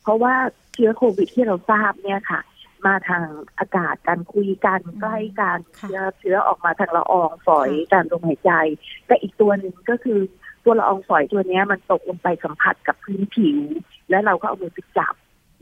[0.03, 0.35] เพราะว่า
[0.73, 2.41] เชื้อโควิดที่เราทราบเนี่ยค่ะ
[2.85, 3.25] มาทาง
[3.59, 8.51] อากาศการคุยกันใกล้กันเชื้อเชื้อออกมาทางละอองฝอยการลมหายใจ
[9.07, 10.19] แต่อีกตัวหนึ่งก็คือ
[10.65, 13.59] ตัวละอองฝอยตัวนี้มันตกลงไปสัมผัสกับพื้นผิว
[14.09, 15.15] แล้วเราก็เอามือไปจับ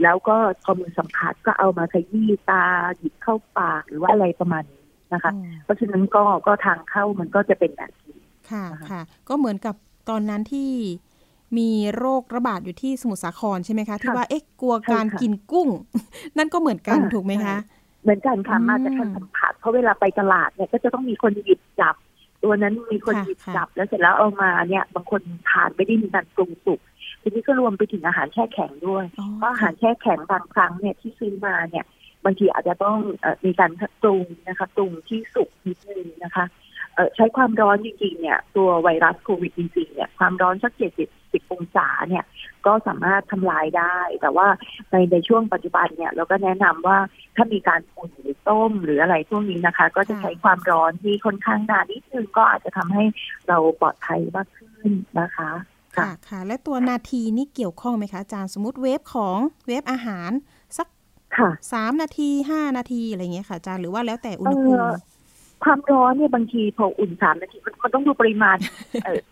[0.03, 2.65] แล้วก็พอมือสัมผัสก็เอามาขยี้ตา
[2.97, 4.78] หยิบเข้าปากหรือว่าอะไรประมาณนี้
[5.13, 5.31] นะคะ
[5.63, 8.17] เพราะฉะนั้นก็ก็ทางเข้ามันก็จะเป็นแบบนี้
[8.51, 9.75] ค่ะค่ะ ก็เหมือนกับ
[10.09, 10.69] ตอนนั้นที่
[11.57, 15.67] มีโรคระบาดอยู่ที่สมุทรสาครใช่ไหมคะ ที่ว่าเอ๊ะกลัวการกินกุ้ง
[16.37, 17.57] นั่นก็เหมือนกันถูกไหมคะ
[18.03, 21.95] เหมือนกันค่ะมาจากการสัมผัสเพราะเวลาไปตลาดเนี่ยก็จะต้องมีคนหยิบจับ
[22.43, 26.79] ตัวนั้นมีคนหยิบจับแล้วเสร็จแล้วเอามาเนี่ย บางคนทานไม่ได้มีการปรุงสุก
[27.21, 29.05] ทีนี้ก็รวมไปถึงอาหารแช่แข็งด้วย
[29.37, 31.85] เพราะอาหารแช่แข็งบางครั้งเนี่ยที่ซื้อมาเนี่ย
[32.25, 32.97] บางทีอาจจะต้อง
[33.45, 36.45] มีการปรุงนะคะปรุงที่สุกนิดนึงนะคะ
[37.15, 42.23] ใช้ความร้อนจริงๆเนี่ย ตัวไวรัสโควิดจริงๆเนี่ยความร้อนสักเจ็ดสิบสิบองศาเนี่ย
[42.65, 44.47] ก็สามารถทำลายได้ แต่ว่า
[44.91, 46.97] ในในช่วงปัจจุบันเนี่ย เราก็แนะนำว่า
[47.35, 53.03] ถ้ามีการอุ่นหรือต้มหรืออะไรพวกนี้นะคะ ก็จะใช้ความร้อนที่ค่อนข้างนานนิดนึงก็อาจจะทำให้
[53.47, 55.51] เราปลอดภัยมากขึ้นนะคะ
[55.97, 60.31] ค่ะค่ะ และตัวนาทีนี่เกี่ยวข้องไหมคะอาจารย์สมมติเวฟของเวฟอาหาร
[61.37, 64.83] สักสามนาทีห้านาทีอะไรเงี้ยค่ะอาจารย์หรือว่าแล้วแต่อุณหภูมิ
[65.63, 68.57] ความร้อนเนี่ยบางทีพออุ่นสามนาทีมันต้องดูปริมาณ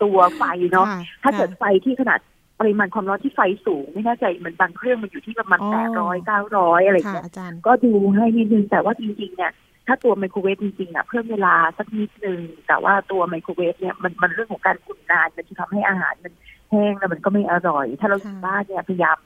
[0.02, 0.86] ตัวไฟเนาะ
[1.22, 2.20] ถ้าเกิดไฟที่ขนาด
[2.60, 7.26] ปริมาณความร้อนที่ไฟสูง ไม่แน่ใจมันบางเครื่องมันอยู่ที่ประมาณแปดร้อยเก้าร้อยอะไรอย่างเงี้ย
[7.66, 9.52] ก็ดูให้นิดนึงแต่ว่าจริงๆเนี่ย
[9.86, 16.32] ถ้าตัวไมโครเวฟจริงๆอะเพิ่มเวลาสักนิดนึงแต่ว่าตัวไมโครเวฟเนี่ยมันมันเรื่องของการอุ่นนานมันจะทำให้อาหารมัน
[16.70, 19.18] แห้งแล้วมันก็ไม่อร่อย ถ้าเราอยู่บ้านเนี่ยพยายาม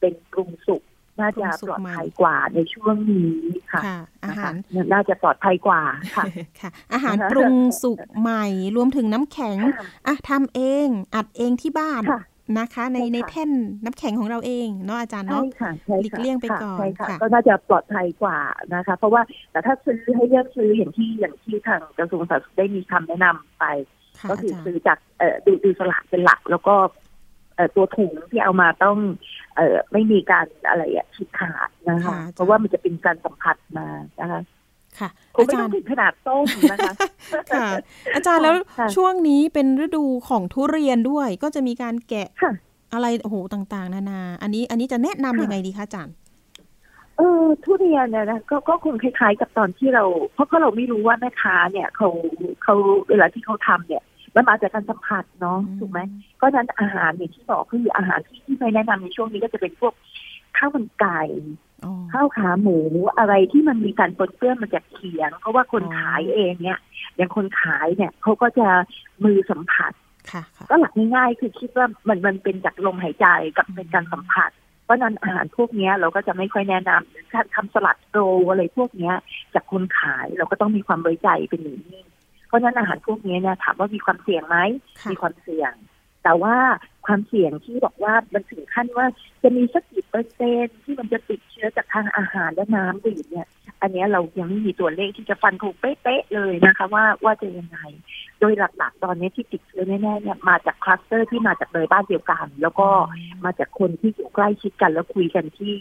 [0.00, 0.82] เป็นปรุงสุก
[1.20, 3.34] น่าจะปลอดภัยกว่าในช่วงนี้
[3.72, 3.82] ค่ะ
[4.24, 4.54] อาหาร
[4.92, 5.82] น่าจะปลอดภัยกว่า
[6.16, 6.24] ค่ะ
[6.60, 8.44] ค่ะ อาหารปรุงสุกใหม่
[8.76, 9.58] รวมถึงน้ำแข็ง
[10.06, 12.02] อะทำเองอัดเองที่บ้าน
[12.58, 13.50] นะคะ ในในแท่น
[13.84, 15.42] น้ำแข็งของเราเองเนาะอาจารย์เนาะ
[16.02, 18.38] หลีกเลี่ยงไปก่อนค่ะ ก็น่าจะปลอดภัยกว่า
[18.74, 23.64] นะคะ เพราะว่าแต่ถ้าซื้อให้เลือกซื้ออย่างที่อย่างที่ทางกระทรวงสาธารณสุขได้มีคำแนะนำไป
[24.30, 26.74] ก็คือซื้อจากเอ่อดูดูสลากเป็นหลักแล้วก็
[27.76, 28.98] ตัวถุงที่เอามาต้อง
[29.60, 33.86] เอไม่มีการอะไรอะฉีดขาดนะคะ เพราะว่ามันจะเป็นการสัมผัสมา
[34.20, 34.40] นะคะ
[34.98, 36.92] ค่ะอาจารย์ถึงขนาดต้มนะคะ
[37.52, 37.68] ค่ะ
[38.14, 38.54] อาจารย์แล้ว
[38.96, 42.28] ช่วงนี้เป็นฤดูของทุเรียนด้วย ก็จะมีการแกะ
[42.92, 46.14] อะไรโอ้โหต่าง ๆ นานา อันนี้อันนี้จะแนะนํำยังไงดีคะอาจารย์
[47.16, 52.08] เออทุเรียนเนี่ยนะก็ก็คงคล้ายๆกับตอนที่เรา เพราะเพราะเราไม่รู้ว่าแม่ค้าเนี่ยเขา
[52.62, 52.74] เขา
[53.08, 54.02] เวลาที่เขาทำเนี่ย
[54.34, 56.00] มันมาจากการสัมผัสเนาะถูกไหม
[56.40, 59.92] ก็นั้นอาหารอย่างที่บอกคืออาหารที่ที่ไม่แนะนำในช่วงนี้ก็จะเป็นพวก
[60.56, 61.22] ข้าวมันไก่
[62.12, 62.78] ข้าวขาหมู
[63.18, 66.78] อะไรที่มันมีการปนเปื้อนมาจากเขียงเพราะว่าคนขายเองเนี่ย
[67.16, 68.68] อย่างคนขายเนี่ยเขาก็จะ
[69.24, 69.92] มือสัมผัส
[70.70, 74.50] ก็หลักง่ายๆคือคิดว่ามันมันเป็นจากลมหายใจกับเป็นการสัมผัส
[74.84, 78.18] เพราะนั้นอาหารพวกนี้เราก็จะไม่ค่อยแนะนำการทำสลัดโร
[78.50, 79.12] อะไรพวกนี้
[79.54, 81.80] จากคนขายเราก็ต้องมีความไว้ใจเป็นหนึ่ง
[82.50, 84.58] เพราะนั้นอาหารพวกนี้เนี่ยถามว่ามีความเสี่ยงไหม
[85.10, 85.72] มีความเสี่ยง
[86.24, 86.56] แต่ว่า
[87.06, 89.06] ความเสี่ยงที่บอกว่ามันถึงขั้นว่า
[89.42, 93.48] จะมีสักกี่เปอร์เซ็นต์ที่มันจะติดเชื้อจากทางอาหารและน้ำดื่มเนี่ย
[93.80, 97.78] อันนี้เรายังไม่มีตัวเลขที่จะฟันธงเป๊ะๆเลยนะคะ ว่าว่าจะยังไง
[98.40, 102.88] โดยหลักๆ ตอนนี้ที่ติดเชื้อแน่ๆเนี่ยมาจากคลัสเตอร์ที่มาจากเลยบ้านเดียวกัน แล้วก็
[103.44, 105.74] มาจากคนที่อยู่ใกล้ชิดกันแล้วคุยกันที่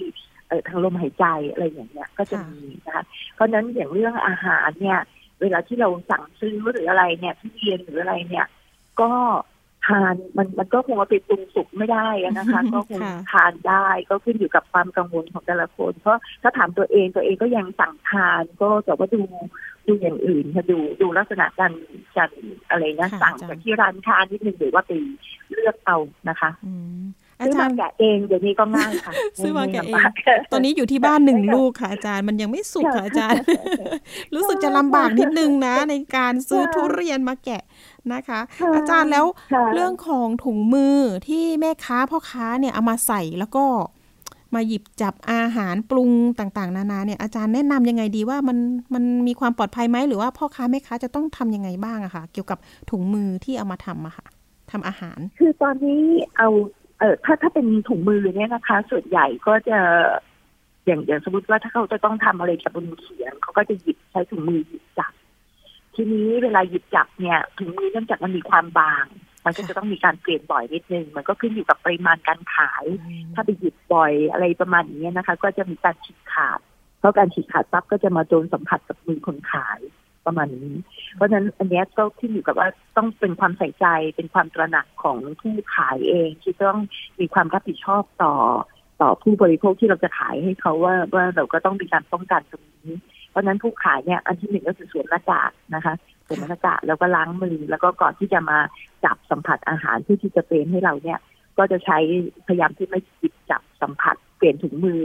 [0.47, 3.03] เออทางลมหายใจอะไรอย่างเงี้ยก็จะมีนะคะ
[3.35, 4.99] เพราะนั้นอย่างเรื่องอาหารเนี่ย
[5.41, 8.45] เวลาที่เราสั่งซื้อหรืออะไรเนี่ยที่เรียนหรืออะไรเนี่ย
[9.01, 9.11] ก็
[9.87, 19.21] ทานมันมันก็คงว่าไปปรุงสุกไม่ได้นะคะ ก็คงทานได้ก็ขึ้นอยู่กับความกังวลของแต่ละคน เพราะถ้าถามตัวเองตัวเองก็ยังสั่งทานก็แต่ว่าดู
[19.87, 21.73] ดูอย่างอื่นค่ะดูดูลักษณะการ
[22.17, 22.29] การ
[22.69, 24.91] อะไรนะสั่งจากที่ร้านค้านิดนึงหรือว่าไป
[25.51, 25.97] เลือกเอา
[26.29, 26.49] นะคะ
[27.45, 30.03] ซื้อมาแกะเองเดี๋ยวนี้ก็ง่ายค่ะ ซื้อมาแกะเอง
[30.51, 33.41] ตอนนี้อยู่ที่บ้านหนึ่งลูกค่ะอาจารย์มันยังไม่สุกค่ะอาจารย์
[34.35, 37.63] รู้สึกจะลำบากนิดนึงนะ ในการซื้อทุเรียนมาแกะ
[38.13, 38.39] นะคะ
[38.75, 39.25] อาจารย์แล้ว
[39.73, 40.97] เรื่องของถุงมือ
[41.27, 43.65] ที่แม่ค้าพ่อค้าเนี่ยเอามาใส่แล้วก็
[44.55, 48.57] มาหยิบจับอาหารปรุงต่างๆ นานาเนี่ยอาจารย์แนะนํำยังไงดีว่ามัน
[48.93, 52.57] มันมีความปลอดภัยไหมหรือว่าพ่อค้าแม่ค้าจะต้องทํำยังไงบ้างอะค่ะ เกี่ยวกับ
[52.89, 54.25] ถุงมือที่เอามาทำอะค่ะ
[54.71, 56.03] ทำอาหาร คือตอนนี้
[56.37, 56.49] เอา
[56.99, 59.79] เออถ้าถ้าเป็นถุงมือเนี่ยนะคะ ส่วนใหญ่ก็จะ
[60.85, 65.13] อย่างอย่างสมมติว่าถ้าเขาจะต้องทำอะไรกับบนเขียงเขาก็จะหยิบใช้ถุงมือหยิบจับ
[65.95, 69.05] ทีนี้เวลาหยิบจับเนี่ยถุงมือเนื่องจากมันมีความบาง
[69.45, 72.85] มันก็จะต้องมีการเปลี่ยนบ่อยนิดนึง มันก็ขึ้นอยู่กับปริมาณการขาย
[73.33, 76.59] ถ้าไปหยิบบ่อยอะไรประมาณนี้นะคะ ก็จะมีการฉีกขาด
[76.99, 79.79] เพราะการฉีกขาดซับก็จะมาโดนสัมผัสกับมือคนขาย
[80.29, 80.75] ประมาณนี้
[81.15, 86.79] เพราะฉะนั้นอันนี้ก็ขึ้นอยู่กับว่าต้องเป็นความใส่ใจเป็นความตระหนักของผู้ขายเองที่ต้อง
[87.19, 88.33] มีความรับผิดชอบต่อ
[89.01, 92.91] ต่อผู้บริโภคที่เราจะขายให้เขาว่าว่าเราก็ต้องมีการป้องกันตรงนี้
[93.29, 95.93] เพราะนั้นผู้ขายเนี่ยอันที่หนึ่งก็คือสวมหน้ากากนะคะ
[96.27, 98.57] สวมหน้ากากแล้วก็ล้างมือ แล้วก็ก่อนที่จะมา
[99.05, 101.19] จับสัมผัสอาหารที่ที่จะเป็นให้เราเนี่ย
[101.57, 101.97] ก็จะใช้
[102.47, 105.03] พยายามที่ไม่จิบจับสัมผัสเปลี่ยนถุงมือ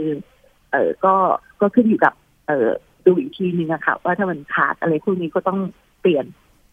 [0.71, 1.15] เออก็
[1.61, 2.13] ก็ขึ้นอยู่กับ
[2.47, 2.69] เออ
[3.05, 5.59] ดูอีกทีนึงอะค่ะ ว่าถ้ามันขาดอะไรพวกนี้ก็ต้อง
[6.01, 6.25] เปลี่ยน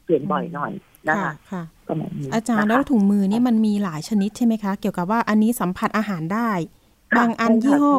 [0.05, 0.73] เปลี่ยนบ่อยหน่อย
[1.09, 1.63] นะคะค่ะ
[2.35, 6.51] อาจารย์แล้วถุงมือนี่มันมีหลายชนิดใช่ไหมคะ เกี่ยวกับว่าอันนี้สัมผัสอาหารได้
[7.19, 7.95] บางอันยี่ห้อ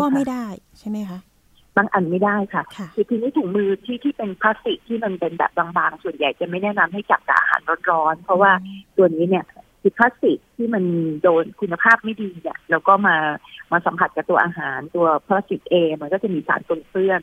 [0.00, 0.46] ก็ไม่ได้
[0.78, 1.18] ใช่ไหมคะ
[1.76, 2.62] บางอันไม่ได้ค่ะ
[2.94, 7.60] คือทีนี้ถุงมือที่ที่เป็นพลาสติกที่มันเป็นแบบบางๆ ส่วนใหญ่จะไม่แนะนำให้จับกับอาหาร
[7.90, 8.52] ร้อนๆ เพราะว่า
[8.96, 9.44] ตัวนี้เนี่ย
[9.80, 10.84] คือพลาสติกที่มัน
[11.22, 13.16] โดนคุณภาพไม่ดีเนี่ยแล้วก็มา
[13.72, 17.20] มาสัมผัสกับตัวอาหารตัวพลาสติกเอมันก็จะมีสารปนเปื้อน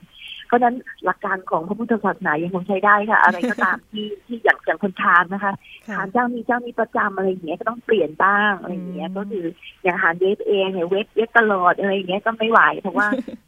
[0.52, 5.54] เพราะนั้นหลักการของพระพุทธศาสนายังคงใช้ได้ค่ะ อะไรก็ตามที่ที่อย่างอย่างคนทานนะคะ
[5.98, 9.46] ทานเจ้ามีเจ้ามีประจำอะไรอย่างเงี้ยก็ต้องเปลี่ยนบ้างอะไรอย่างเงี้ยก็คือ
[9.84, 13.08] อย่างอาหารเวฟเองเนี่ยเวฟเวฟตลอดอะไรอย่างเงี้ยก็ไม่ไหว เพราะว่า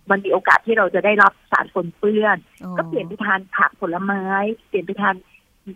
[0.09, 2.37] มันมีโอกาสที่เราจะได้รับสารปนเปื้อน
[2.77, 4.23] ก็เปลี่ยนไปทานผักผลไม้
[4.67, 5.15] เปลี่ยนไปทาน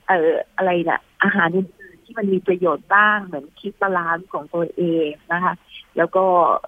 [0.07, 5.53] เอ่ออะไรน่ะ อาหารอื่นๆที่มันมีประโยชน์บ้างเหมือนคิด balance ของตัวเองนะคะ
[5.97, 6.25] แล้วก็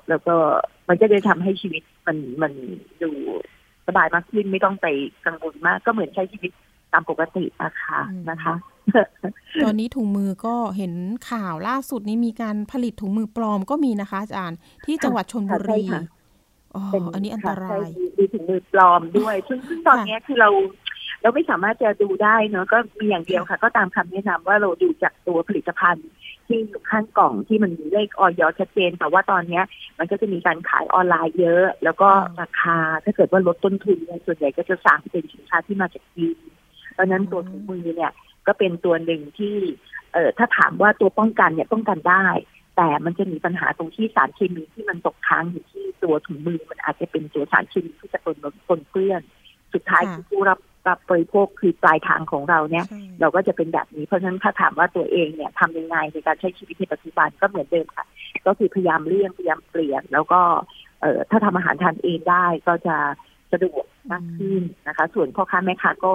[0.09, 0.35] แล้วก็
[0.87, 2.51] มันจะได้ทำให้ชีวิตมันมัน
[3.03, 3.11] ดู
[3.89, 4.87] สบายมากขึ้นไม่ต้องไป
[5.25, 6.51] กังวลมากก็เหมือนใช้ชีวิต
[6.93, 7.99] ตามปกตินะคะ
[8.29, 8.53] นะคะ
[9.63, 10.93] ตอนนี้ถุงมือก็เห็น
[11.31, 15.83] ข่าวล่าสุดนี้มีการผลิตถุงมือปลอมก็มีนะคะอาจารย์ ที่จังหวัดชนบุรี
[16.75, 20.49] อ๋ออันนี้อันตรายมีถุงมือปลอมด้วย ซึ่งตอนนี้คือเรา
[21.21, 26.07] เราไม่สามารถจะดูได้เนาะก็มีอย่างเดียวค่ะ ก็ตามคำแนะนำว่าเราดูจากตัวผลิตภัณฑ์
[26.49, 29.63] ที่ข้างกล่องที่มันมีเลขออยชัดเจน แต่ว่าตอนเนี้ย
[29.99, 32.09] มันก็จะมีการขายออนไลน์เยอะ แล้วก็
[32.41, 36.37] ราคาถ้าเกิดว่าลดต้นทุนเนี่ยส่วนใหญ่ก็จะสั่งเป็นสินค้าที่มาจากจีน
[36.93, 38.11] เพราะนั้นตัวถุงมือเนี่ย
[38.47, 39.55] ก็เป็นตัวหนึ่งที่
[40.13, 42.27] เอ่อถ้าถามว่าตัวป้องกันเนี่ยป้องกันได้
[42.77, 48.35] แต่มันจะมีปัญหาตรงที่สารเคมีที่มันตกค้างอยู่ที่ตัวถุงมือมันอาจจะเป็นตัวสารเคมีที่จะปน
[48.67, 49.21] ปนเปื้อน
[49.73, 52.85] สุดท้ายคือผู้รับ รับบริโภคคือปลายทางของเราเนี่ย
[53.21, 58.05] เราก็จะเป็นแบบนี้เพราะฉะนั้นถ้าถามว่าตัวเองเนี่ยทำยังไงในการใช้ชีวิตในปัจจุบันก็เหมือนเดิมค่ะ
[58.45, 60.41] ก็คือพยายามเลี่ยงพยายามเปลี่ยน แล้วก็
[61.01, 62.97] เอ่อถ้าทำอาหารทานเองได้ก็จะ
[63.51, 66.13] สะดวกมากขึ้นนะคะ ส่วนพ่อค้าแม่ค้าก็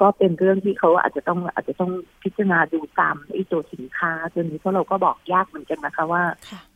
[0.00, 6.22] ก็เป็นเรื่องที่เขาอาจจะต้องอาจจะต้องพิจารณาดูตามไอ้ตัวสินค้าตัวนี้เพราะเราก็บอกยากเหมือนกันนะคะว่า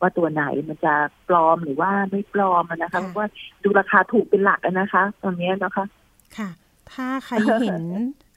[0.01, 0.93] ว่าตัวไหนมันจะ
[1.27, 3.27] ปลอมหรือว่าไม่ปลอมนะคะเพราะว่า
[3.63, 5.85] ดูราคาถูกเป็นหลักนะคะตอนนี้นะคะ
[6.37, 6.49] ค่ะ
[6.93, 7.83] ถ้าใครเห็น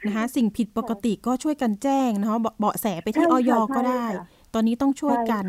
[0.07, 4.07] นะคะสิ่งผิดปกติก็ช่วยกันแจ้งนะคะเบาะแสไปที่ออยก็ได้
[4.55, 5.45] ตอนนี้ต้องช่วยกัน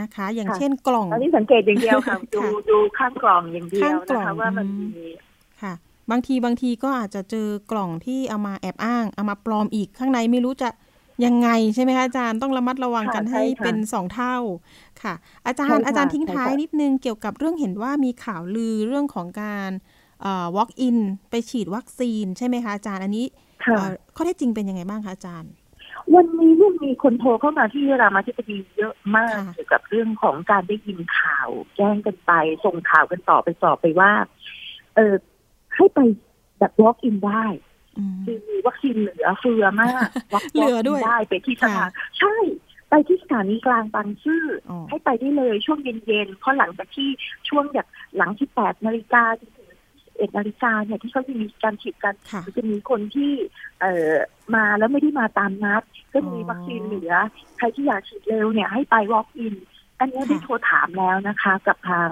[0.00, 4.88] นะคะ อย่างเช่นกล่องตอนนี้สังเกตอย่างเดียวค่ะดูดูข้างกล่องอย่างเดียวนะคะว่ามันมี
[5.62, 5.72] ค่ะ
[6.10, 10.68] บางทีบางทีก็อาจจะเจอกล่องที่เอามาแอบอ้าง เอามาปลอมอีกข้างในไม่รู้จะ
[11.24, 14.36] ยังไงใช่ไหมคะอาจารย์ต้องระมัดระวังกันให้เป็นสองเท่า
[15.02, 15.14] ค่ะ
[15.46, 19.70] อาจารย์อาจารย์ทิ้งท้ายนิดนึงเกี่ยวกับเรื่องเห็นว่ามีข่าวลือเรื่องของการ
[20.56, 20.98] walk in
[21.30, 23.26] ไปฉีดวัคซีนใช่ไหมคะอาจารย์อันนี้
[24.16, 25.52] ข้อเท็จจริงเป็นยังไงบ้างคะอาจารย์
[26.14, 32.32] วันนี้เนี่ยมีคนโทรเข้ามาที่รามาธิบดีเยอะมากเกี่ยวกับเรื่องของการได้ยินข่าวแจ้งกันไป
[32.64, 34.12] ส่งข่าวกันต่อไปต่อไปว่า
[34.94, 35.14] เออ
[35.74, 35.98] ให้ไป
[36.58, 37.44] แบบ walk in ได้
[38.24, 40.08] คือมีวัคซีนเหลือเฟือมาก
[40.54, 42.36] เหลือด้วยได้ไปที่สถานใช่
[42.90, 44.44] ไปที่สถานีกลางบางซื่อ
[44.88, 47.08] ให้ไปได้เลยช่วงเย็นๆเพราะหลังจากที่
[47.48, 49.50] ช่วงจากหลังที่แปดนาฬิกาจน
[50.12, 52.14] ถึงเอ็ดนาฬิกาเนี่ยที่เขาจะมีการฉีดกัน
[52.56, 53.32] จะมีคนที่
[53.80, 54.12] เอ่อ
[54.54, 55.82] มาแล้วไม่ได้มาตามนัด
[56.12, 57.12] ก็มีวัคซีนเหลือ
[57.58, 59.54] ใครที่อยากฉีดเร็วเนี่ยให้ไป walk in
[59.98, 62.08] อันนี้ได้โทรถามแล้วนะคะ กับทาง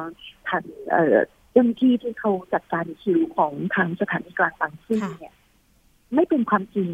[0.48, 1.16] ทางเอ่อ
[1.52, 5.34] เจ้าหน้าที่ที่เขาจัดการคิวของทางสถานีกลางบางซื่อเนี่ย
[6.14, 6.90] ไม่เป็นความจริง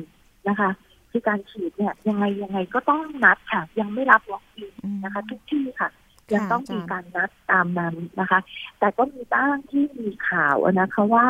[0.48, 0.70] นะคะ
[1.10, 4.72] คือการฉีดเนี่ยยังไงยังไงก็ต้องนัดค่ะ ยังไม่รับวอล์กอิน
[5.04, 5.88] นะคะ ทุกที่ค่ะ
[6.34, 8.40] ยังต้องมีการนัดตามนั้นนะคะ
[8.78, 11.26] แต่ก็มีบ้างที่มีข่าวนะคะว่า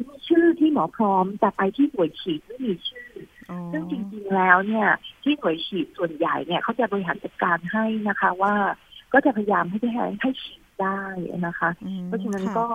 [0.00, 3.10] มีชื่อที่หมอพร้อมแต่ไปที่หน่วยฉีดไม่มีชื่อ
[3.72, 4.86] ซึ่งจริงๆแล้วเนี่ย
[5.22, 8.54] ที่หน่วยฉีดส่วนใหญ่เนี่ยเขาจะบริหารจัดการให้นะคะ ว่า
[9.12, 11.02] ก็จะพยายามให้ให้ให้ฉีดได้
[11.46, 11.70] นะคะ
[12.06, 12.66] เพราะฉะนั้นก็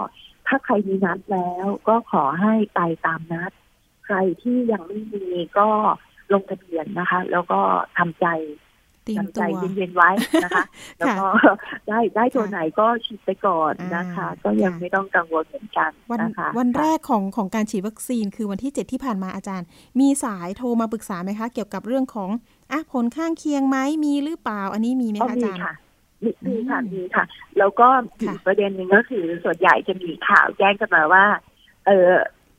[0.47, 3.51] ถ้าใครมีนัดแล้วก็ขอให้ไปตามนัด
[4.05, 5.25] ใครที่ยังไม่มี
[5.59, 5.69] ก็
[6.33, 7.59] ลงทะเบียนนะคะ แล้วก็
[7.97, 8.25] ทำใจ
[9.19, 10.09] ทำใจเย็นๆไว้
[10.43, 10.65] นะคะ
[10.99, 11.27] แล้วก็
[11.87, 15.91] ได้ได้ตัวไหนก็ฉีดไปก่อนนะคะ ก็ยังไม่ต้องกังวลเหมือนกัน
[16.21, 19.67] นะคะวันแรกของของการฉีดวัคซีนคือวันที่เจ็ดที่ผ่านมาอาจารย์
[19.99, 22.29] มีสายโทรมาปรึกษาไหมคะ เกี่ยวกับเรื่องของ
[22.71, 25.61] อะผลข้างเคียงไหมมีหรือเปล่า อันนี้มีไหมคะอาจารย์
[26.25, 27.25] มีค่ะมีค่ะ
[27.57, 27.87] แล้วก็
[28.21, 31.25] อีกประเด็นหนึ่งก็คือส่วนใหญ่จะมีข่าวแจ้งกันมาว่า
[31.87, 32.11] เออ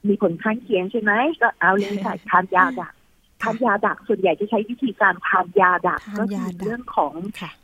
[0.08, 2.92] มีผลข้างเคียงใช่ไหมก็เอาเลยใส่ทานยาดัก
[3.44, 7.14] ทานยาดักส่วนใหญ่จะใช้วิธีการทานยาดักก็คือเรื่องของ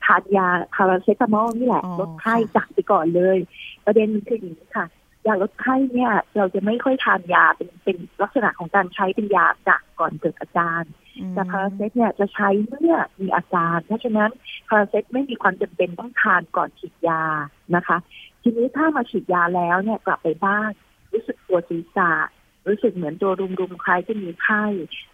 [0.05, 3.39] ทานยาพาราเซตามอลนี่แหละลดไข้จักไปก่อนเลย
[3.85, 4.87] ประเด็นคืออย่างนี้ค่ะ
[5.27, 10.83] ยาลดไข้เนี่ย เราจะไม่ค่อยทานยาเป็นเป็นลักษณะของการใช้เป็นยาดักก่อนเกิดอาการ
[11.33, 14.31] แต่พาราเซตเนี่ยจะใช้เมื่อมีอาการ เพราะฉะนั้น
[14.69, 17.23] พาราเซตไม่มีความจำเป็นต้องทานก่อนฉีดยา
[17.77, 17.97] นะคะ
[18.43, 20.73] ทีนี้ถ้ามาฉีดยาแล้วเนี่ยกลับไปบ้าน
[21.13, 22.11] รู้สึกปวดศีรษะ
[22.67, 24.65] รู้สึกเหมือนตัวรุมๆคล้ายจะมีไข้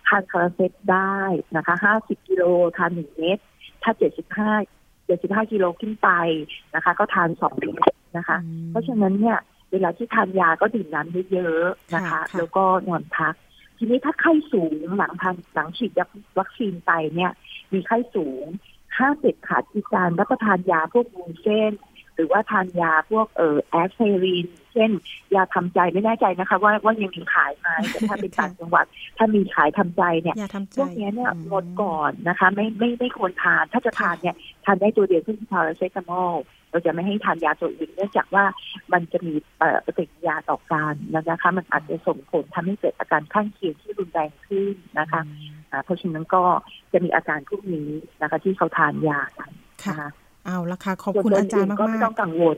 [0.08, 1.20] ทานคาราเซตได้
[1.56, 2.44] นะคะห้าสิบกิโล
[2.76, 3.38] ทานหนึ่งเม็ด
[3.82, 4.52] ถ้าเจ็ดสิบห้า
[5.06, 6.10] เจ็ดสิบห้ากิโลขึ้นไป
[6.74, 8.38] นะคะ ก็ทานสองเม็ดนะคะ
[8.70, 9.38] เพราะฉะนั้นเนี่ย
[9.72, 13.34] เวลาที่ทานยาก็ดื่มน้ำเยอะๆนะคะ แล้วก็นอนพัก
[13.78, 15.90] ทีนี้ถ้าไข้สูงหลังทานหลังฉีด
[16.38, 17.32] วัคซีนไปเนี่ย
[17.72, 18.44] มีไข้สูง
[18.96, 21.72] ห้าเด็ดขาดที่การรับประทานยาพวกบูเซน
[22.14, 24.90] หรือว่าทานยาพวกเอ่อแอสไพริน เช่น
[25.34, 28.84] ยาทำใจไม่แน่ใจนะคะ ว่าว่ายังมีขายไหมแต่ถ้าเป็นต่างจังหวัด
[29.18, 30.36] ถ้ามีขายทำใจเนี่ย
[30.76, 36.34] พวกนี้เนี่ยงดก่อนนะคะ ไม่ไม่ไม่ควรทาน ถ้าจะทานเนี่ยทานได้ตัวเดียวซึ่งพาราเซตามอล
[36.70, 38.44] เราจะไม่ให้ทานยาตัวอื่นเนื่องจากว่า
[38.92, 39.34] มันจะมี
[39.86, 45.22] ปฏิกิริยาต่อการนะคะ มันอาจจะส่งผลทำให้เกิดอาการข้างเคียงที่รุนแรงขึ้นนะคะ
[45.84, 46.44] เพราะฉะนั้นก็
[46.92, 47.90] จะมีอาการพวกนี้
[48.22, 50.08] นะคะ ที่เขาทานยาค่ะ
[50.46, 52.56] เอาละค่ะ ขอบคุณอาจารย์มากๆก็ไม่ต้องกังวล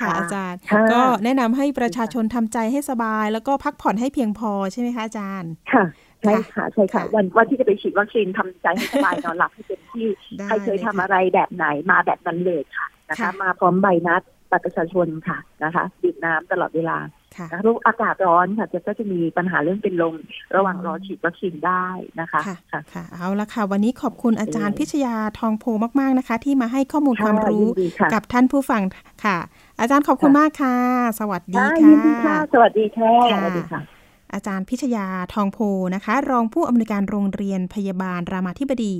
[0.00, 0.58] ค่ะอาจารย์
[0.92, 5.84] ก็แนะนำให้ประชาชนทำใจให้สบาย แล้วก็พักผ่อนให้เพียงพอใช่ไหมคะอาจารย์ ค่ะ
[6.20, 10.06] ใช่ค่ะใช่ค่ะ วันวันที่จะไปฉีดวัคซีนทำใจให้สบายนอนหลับให้เต็มที่
[10.46, 16.96] ใครเคยทำอะไรแบบไหนมาแบบนั้นเลยค่ะนะคะ มาพร้อมใบนัดบัตรประชาชนค่ะนะคะดื่มน้ำตลอดเวลา
[17.38, 20.14] ค่ะแล้วอากาศร้อนค่ะจะก็จะมีปัญหาเรื่องเป็นลม
[20.56, 21.86] ระหว่างรอฉีดวัคซีนได้
[22.20, 22.56] นะคะค่ะ
[22.92, 25.64] ค่ะเอาละค่ะ วันนี้ขอบคุณอาจารย์พิชยาทองโพ
[26.00, 27.66] มาก ๆนะคะ ที่มาให้ข้อมูลความรู้
[28.14, 28.82] กับท่านผู้ฟัง
[29.24, 29.38] ค่ะ
[29.80, 30.76] อาจารย์ขอบคุณมากค่ะ
[31.20, 31.64] สวัสดี
[32.24, 33.82] ค่ะ สวัสดีค่ะสวัสดีค่ะ
[34.34, 35.58] อาจารย์พิชยาทองโพ
[35.94, 38.94] นะคะ รองผู้อำนวยการโรงเรียนพยาบาล รามาธิบดี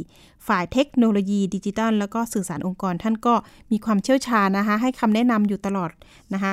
[0.47, 3.35] ฝ่ายเทคโนโลยีดิจิทัล แล้วก็สื่อสารองค์กร ท่านก็
[3.71, 5.91] มีความเชี่ยวชาญนะคะ ให้คำแนะนำอยู่ตลอด
[6.35, 6.53] นะคะ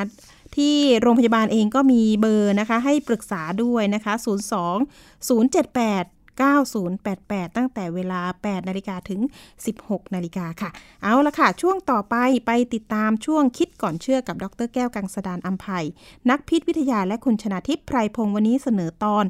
[0.58, 6.06] ที่โรงพยาบาลเองก็มีเบอร์นะคะ ให้ปรึกษาด้วยนะคะ 02 078
[6.42, 9.22] 9088 ตั้งแต่เวลา 8 นาฬิกาถึง
[9.68, 10.70] 16 นาฬิกาค่ะ
[11.04, 15.86] เอาละค่ะ ช่วงต่อไปไปติดตามช่วงคิดก่อนเชื่อกับดรแก้วกังสดานอัมภัย
[16.30, 19.26] นักพิษวิทยาและคุณชนาทิพย์ไพรพงศ์วันนี้เสนอตอน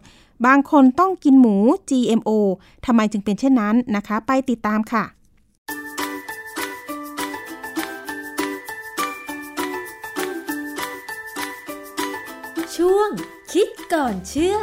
[0.45, 1.57] บางคนต้องกินหมู
[1.89, 2.31] GMO
[2.85, 5.03] ทำไมจึงเป็นเช่นนั้นนะคะ ไปติดตามค่ะ
[13.53, 14.57] คิดก่อนเชื่อ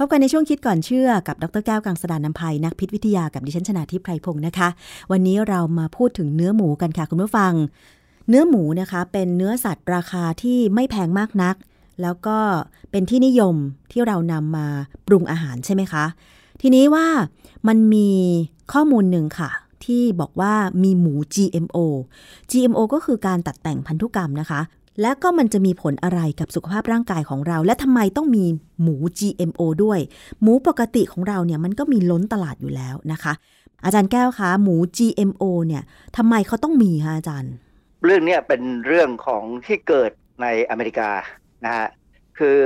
[0.00, 4.68] พบกันในช่วงคิดก่อนเชื่อกับดรแก้วกังสดานนภัยนักพิษวิทยากับดิฉันชนาทิพไพรพงศ์นะคะ
[5.10, 7.52] วันนี้เรามาพูดถึงเนื้อหมูกันค่ะคุณผู้ฟัง
[8.28, 11.56] เนื้อหมูนะคะเป็นเนื้อสัตว์ราคาที่ไม่แพงมากนัก
[12.02, 12.38] แล้วก็
[12.90, 13.54] เป็นที่นิยม
[13.92, 14.66] ที่เรานำมา
[15.06, 16.04] ปรุงอาหารใช่ไหมคะ
[16.62, 17.06] ทีนี้ว่า
[17.68, 18.10] มันมี
[18.72, 19.50] ข้อมูลหนึ่งค่ะ
[19.86, 21.78] ที่บอกว่ามีหมู GMO
[22.50, 24.60] GMO ก็คือการตัดแต่งพันธุกรรมนะคะ
[25.00, 28.44] และก็มันจะมีผลอะไรกับสุขภาพร่างกายของเรา และทำไมต้องมี
[28.82, 30.00] หมู GMO ด้วย
[30.42, 33.32] หมูปกติของเราเนี่ยมันก็มีล้นตลาดอยู่แล้วนะคะ
[33.84, 35.82] อาจารย์แก้วคะหมู GMO เนี่ย
[36.16, 37.52] ทำไมเขาต้องมีคะอาจารย์
[38.04, 40.10] เรื่องนี้เป็นเรื่องของที่เกิด
[40.42, 41.10] ในอเมริกา
[41.64, 41.88] นะฮะ
[42.38, 42.56] คือ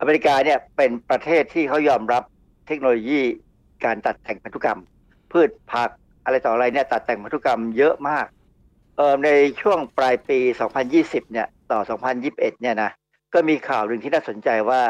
[0.00, 2.22] อเมริกาเนี่ยเป็นประเทศที่เขายอมรับ
[2.66, 3.20] เทคโนโลยี
[3.84, 4.80] การตัดแต่งพันธุกรรม
[5.32, 5.90] พืชผัก
[6.24, 8.26] อะไรต่ออะไรเนี่ยตัดแต่งพันธุกรรมเยอะมาก
[8.96, 9.28] เออใน
[9.60, 10.38] ช่วงปลายปี
[10.86, 11.80] 2020 เนี่ยต่อ
[12.20, 12.90] 2021 เนี่ยนะ
[13.34, 14.80] ก็มีข่าวหนึ่งที่น่าสนใจว่า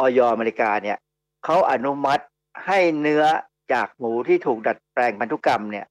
[0.00, 0.98] ออยอเมริกาเนี่ย
[1.44, 2.24] เขาอนุมัติ
[2.66, 3.24] ให้เนื้อ
[3.72, 5.86] จากหมูที่ถูกดัดแปลงพันธุกรรมเนี่ย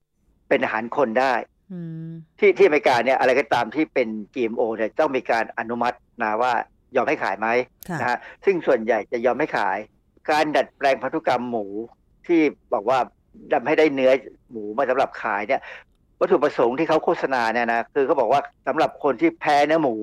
[0.49, 1.33] เป็นอาหารคนได้
[2.39, 6.53] ที่ที่อเมริกาเนี่ยอะไรก็ตามที่เป็น GMO เนี่ยต้องมีการอนุมัตินะว่า
[6.95, 7.47] ยอมให้ขายไหม
[7.99, 9.77] นะฮะซึ่งส่วนใหญ่จะยอมให้ขาย
[10.31, 11.65] การดัดแปลงพันธุกรรมหมู
[12.27, 12.41] ที่
[12.73, 12.99] บอกว่า
[13.53, 14.11] ทำให้ได้เนื้อ
[14.51, 15.61] หมูมาสำหรับขายเนี่ย
[16.19, 19.95] วัตถุประสงค์ที่เขาโฆษณาเนี่ยนะคือเขาบอกว่าสำหรับคนที่แพ้เนื้อหมู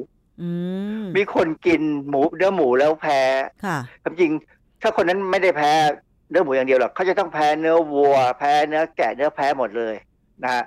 [1.16, 3.20] มีคนกินหมูเนื้อหมูแล้วแพ้
[4.02, 4.30] ความจริง
[4.82, 5.72] ถ้าคนนั้นไม่ได้แพ้
[6.30, 9.94] เนื้อหมูอย่างเดียวหรอกเขาจะต้องแพ้เนื้อวัว แพ้เนื้อแกะเนื้อแพ้หมดเลย
[10.42, 10.64] นะฮะ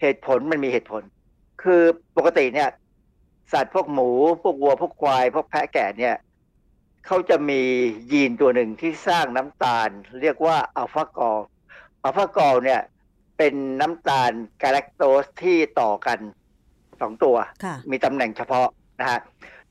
[0.00, 1.02] เหตุผลมันมีเหตุผล
[1.62, 1.82] คือ
[2.16, 2.68] ปกติเนี่ย
[3.52, 4.10] สัตว์พวกหมู
[4.42, 6.16] พวกวัวพวกควาย พวกแพะแกะเนี่ย
[7.06, 7.60] เขาจะมี
[8.12, 9.88] ยีนตัวหนึ่งที่สร้างน้ำตาล
[10.22, 11.38] เรียกว่าอัลฟากอล
[12.04, 12.80] อัลฟากอลเนี่ย
[13.38, 14.32] เป็นน้ำตาล
[14.62, 16.18] กาแลคโตสที่ต่อกัน
[17.00, 17.36] สองตัว
[17.90, 18.68] มีตำแหน่งเฉพาะ
[19.00, 19.20] นะฮะ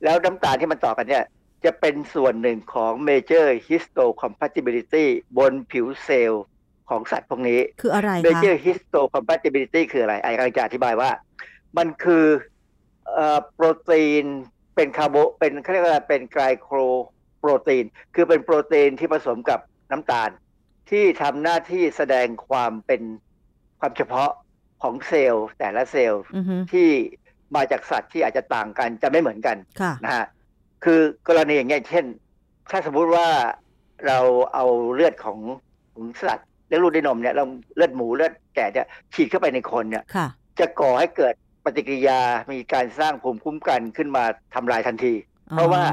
[0.04, 1.26] แล้วน้ำตาลที่มันต่อกันเนี่ย
[1.66, 5.06] จะเป็นส่วนหนึ่งของ major histocompatibility
[5.38, 6.44] บนผิวเซลล์
[6.90, 11.10] ของสัตว์พวกนี้ คืออะไรคะ major histocompatibility คืออะไรไอ้กำลังจะอธิบายว่า
[11.78, 12.26] มันคือ
[13.54, 14.26] โปรตีน
[14.76, 16.78] เป็นคาร์โบเป็นเขาเรียกว่าเป็นไกลโคร
[17.40, 19.60] โปรตีน คือเป็นโปรตีนที่ผสมกับ
[19.92, 20.30] น้ำตาล
[20.90, 23.02] ที่ทำหน้าที่แสดงความเป็น
[23.80, 24.32] ความเฉพาะ
[24.84, 26.24] ของเซลล์แต่ละเซลล์
[26.72, 26.90] ที่
[27.56, 29.58] มาจากสัตว์ที่อาจจะต่างกันจะไม่เหมือนกัน
[30.04, 30.26] นะฮะ
[30.84, 32.06] คือกรณีอย่างเงี้ยเช่น
[32.72, 33.28] ถ้าสมมุติว่า
[34.08, 34.20] เรา
[34.54, 35.40] เอาเลือดของ
[35.94, 40.04] ของสัตว์เลือดลูกด้วยนมเนี่ยเราเลือดหมูเลือดแกะเนี่ยฉีดเข้าไปในคนเนี่ย
[40.60, 41.34] จะก่อให้เกิด
[41.66, 42.20] ปฏิกิริยา
[42.52, 44.24] มีการสร้างภูมิคุ้มกันขึ้นมา
[44.54, 45.14] ทำลายทันที
[45.52, 45.84] เพราะว่า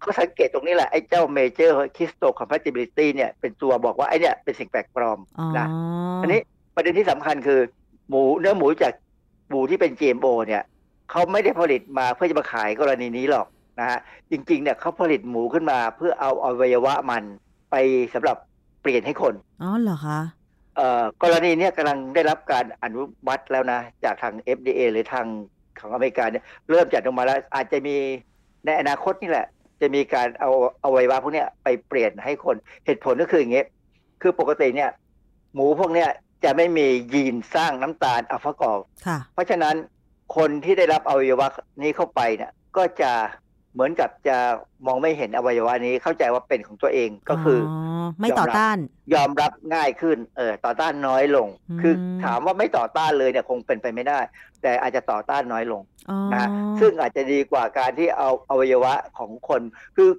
[0.00, 5.18] เขาสังเกตตรงนี้แหละ ไอ้เจ้า major histocompatibility เนี่ยเป็นตัวบอกว่าไอ้เนี่ยเป็นสิ่งแปลกปลอม
[5.58, 5.66] นะ
[6.22, 6.40] อันนี้
[6.74, 7.60] ประเด็นที่สำคัญคือ
[8.08, 8.92] หมูเนื้อหมูจาก
[9.48, 10.62] หมูที่เป็น GMO เนี่ย
[11.10, 13.46] เขาไม่ได้ผลิตมาเพื่อจะมาขายกรณีนี้หรอก
[13.78, 13.98] นะฮะ
[14.30, 17.22] จริงๆเนี่ยเขาผลิตหมูขึ้นมาเพื่อเอาอวัยวะมัน
[17.70, 17.76] ไป
[18.14, 18.36] สำหรับ
[18.82, 20.20] เปลี่ยนให้คน อ๋อเหรอคะ
[21.22, 25.26] กรณีนี้กำลังได้รับการอนุมัติแล้วนะ จากทาง FDA หรือทาง
[25.80, 27.96] ของอเมริกาเนี่ยเริ่มจัดออกมาแล้วอาจจะมี
[28.64, 29.46] ในอนาคตนี่แหละ
[29.80, 30.50] จะมีการเอา
[30.80, 32.56] เอาไว้ว่าพวกนี้ไปเปลี่ยนให้คน
[32.86, 33.66] เหตุผลก็คืออย่างเงี้ย
[34.22, 34.90] คือปกติเนี่ย
[35.54, 36.08] หมูพวกเนี้ย
[36.44, 38.78] จะไม่มียีนสร้างน้ำตาลอัลฟากอล
[39.32, 39.74] เพราะฉะนั้น
[40.36, 41.48] คนที่ได้รับอวัยวะ
[41.82, 43.12] นี้เข้าไปเนี่ยก็จะ
[43.74, 44.36] เหมือนกับจะ
[44.86, 48.76] มองไม่เห็นอวัยวะนี้เข้าใจว่าเป็นของตัวเองก็คืออไม่ต่อต้าน
[49.14, 51.48] ยอมรับง่ายขึ้นเออต่อต้านน้อยลง
[51.80, 51.94] คือ
[52.24, 54.20] ถามว่าไม่ต่อต้านเลยเนี่ยคงเป็นไปไม่ได้
[54.62, 55.82] แต่อาจจะต่อต้านน้อยลง
[56.32, 56.48] นะ
[56.80, 59.60] ซึ่งอาจจะดีกว่าการที่เอาอวัยวะของคน
[59.96, 60.10] คือ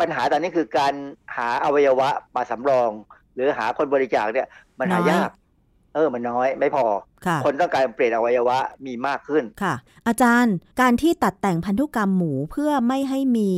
[0.00, 0.94] ปัญหาตอนนี้คือการ
[1.36, 2.90] หาอวัยวะมาสำรอง
[3.34, 4.48] หรือหาคนบริจาคเนี่ย
[4.78, 5.30] มันหายาก
[5.94, 6.84] เออมันน้อยไม่พอ
[7.44, 9.74] คนต้องการเปลี่ยนอวัยวะมีมากขึ้นค่ะ
[10.06, 13.52] อาจารย์การที่ตัดแต่งพันธุกรรมหมูเพื่อไม่ให้มี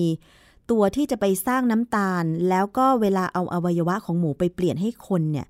[0.70, 5.46] ตัวที่จะไปสร้างน้ำตาล แล้วก็เวลาเอาอวัยวะของหมูไปเปลี่ยนให้คนเนี่ย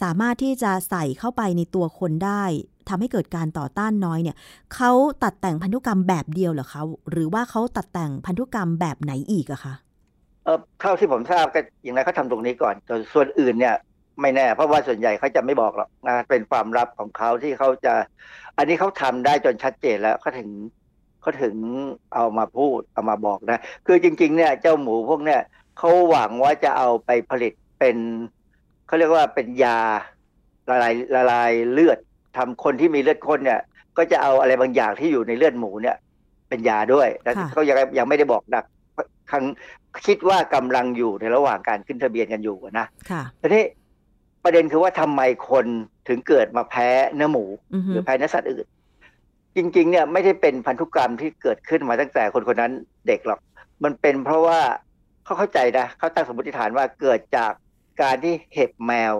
[0.00, 2.44] สามารถที่จะใส่เข้าไปในตัวคนได้
[2.88, 4.36] ทำให้เกิดการต่อต้านน้อยเนี่ย
[4.74, 4.90] เขา
[5.22, 9.74] ตัดแต่งพันธุกรรมแบบเดียวเหรอคะหรือว่าเขาตัดแต่งพันธุกรรมแบบไหนอีกอะคะ
[10.44, 12.74] เออเท่าที่ผมทราบก็อย่างไรเขาทำตรงนี้ก่อน
[13.12, 13.74] ส่วนอื่นเนี่ย
[14.20, 17.94] ไม่แน่ เพราะว่าส่วนใหญ่เขาจะไม่บอกหรอกนะเป็นความลับของเขาที่เขาจะ
[18.56, 20.50] อันนี้เขาทำได้จนชัดเจนแล้วเขาถึง
[21.20, 21.56] เขาถึง
[22.14, 25.40] เอามาพูดเอามาบอกนะ คือจริง ๆ เนี่ย เจ้าหมูพวกเนี่ย
[25.78, 27.96] เขาหวังว่าจะเอาไปผลิตเป็น
[28.86, 29.78] เขาเรียกว่าเป็นยา
[30.70, 31.98] ละลายละลายเลือด
[32.36, 33.60] ทำคนที่มีเลือดข้นเนี่ย
[33.96, 35.96] ก็จะเอาอะไรบางอย่างที่อยู่ในเลือดหมูเนี่ย
[36.48, 38.64] เป็นยาด้วยแต่เขายังยังไม่ได้บอกดัก
[39.30, 39.44] ครั้ง
[40.06, 43.64] คิดว่ากำลังอยู่ในระหว่างการขึ้นทะเบียนกันอยู่นะค่ะทีนี้
[44.46, 45.66] ประเด็นคือว่าทำไมคน
[46.08, 47.44] ถึงเกิดมาแพ้เนื้อหมู
[47.88, 48.66] หรือแพ้เนื้อสัตว์อื่น
[49.56, 52.72] จริง ๆ เนี่ยไม่ได้เป็นพันธุกรรมที่เกิดขึ้นมาตั้งแต่คนคนนั้น
[53.06, 53.40] เด็กหรอก
[53.84, 54.60] มันเป็นเพราะว่า
[55.24, 57.52] เขาเข้าใจนะเขาตั้งสมมติฐานว่าเกิดจาก
[58.02, 59.12] การที่เห็บแมว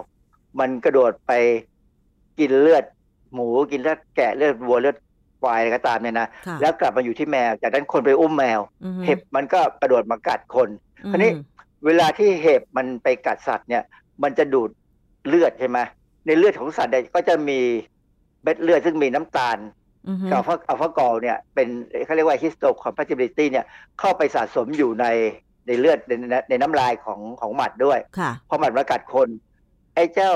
[0.58, 1.32] มันกระโดดไป
[2.38, 2.84] กินเลือด
[3.34, 4.96] หมูกินเลือดแกะเลือดวัวเลือด
[5.40, 6.28] ควายอะไรก็ตามเนี่ยนะ
[6.60, 8.60] แล้วกลับมาอยู่ที่แมว จากนั้นคนไปอุ้มแมว
[9.04, 10.68] เห็บมันก็กระโดดมากัดคน
[11.10, 11.30] คราวนี้
[11.86, 13.82] เวลาที่เห็บมันไปกัดสัตว์เนี่ย
[14.22, 14.70] มันจะดูด
[15.28, 15.78] เลือดใช่ไหม
[16.26, 17.60] ในเลือดของสัตว์เนี่ยก็จะมี
[18.42, 19.58] เม็ดเลือดซึ่งมีน้ำตาล
[20.30, 21.68] กับอัลฟากอลเนี่ยเป็น
[22.04, 23.64] เขาเรียกว่า histocompatibility เนี่ย
[24.00, 25.06] เข้าไปสะสมอยู่ใน
[25.66, 26.12] ในเลือดใน
[26.50, 27.98] ในน้ำลายของของหมัดด้วย
[28.48, 29.28] พอหมัดมากัดคน
[29.94, 30.32] ไอ้เจ้า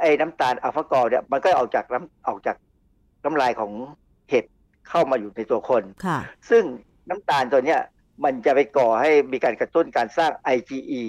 [0.00, 2.56] ไอ้น้ำตาลอัลฟากอลเนี่ยมันก็ออกจากน้ำออกจาก
[3.24, 3.72] น้ำลายของ
[4.28, 4.44] เห็ด
[4.88, 6.18] เข้ามาอยู่ในตัวคนค่ะ
[6.50, 6.62] ซึ่ง
[7.08, 7.80] น้ำตาลตัวเนี้ย
[8.24, 11.02] มันจะไปก่อให้มีการกระตุ้นการสร้าง IgE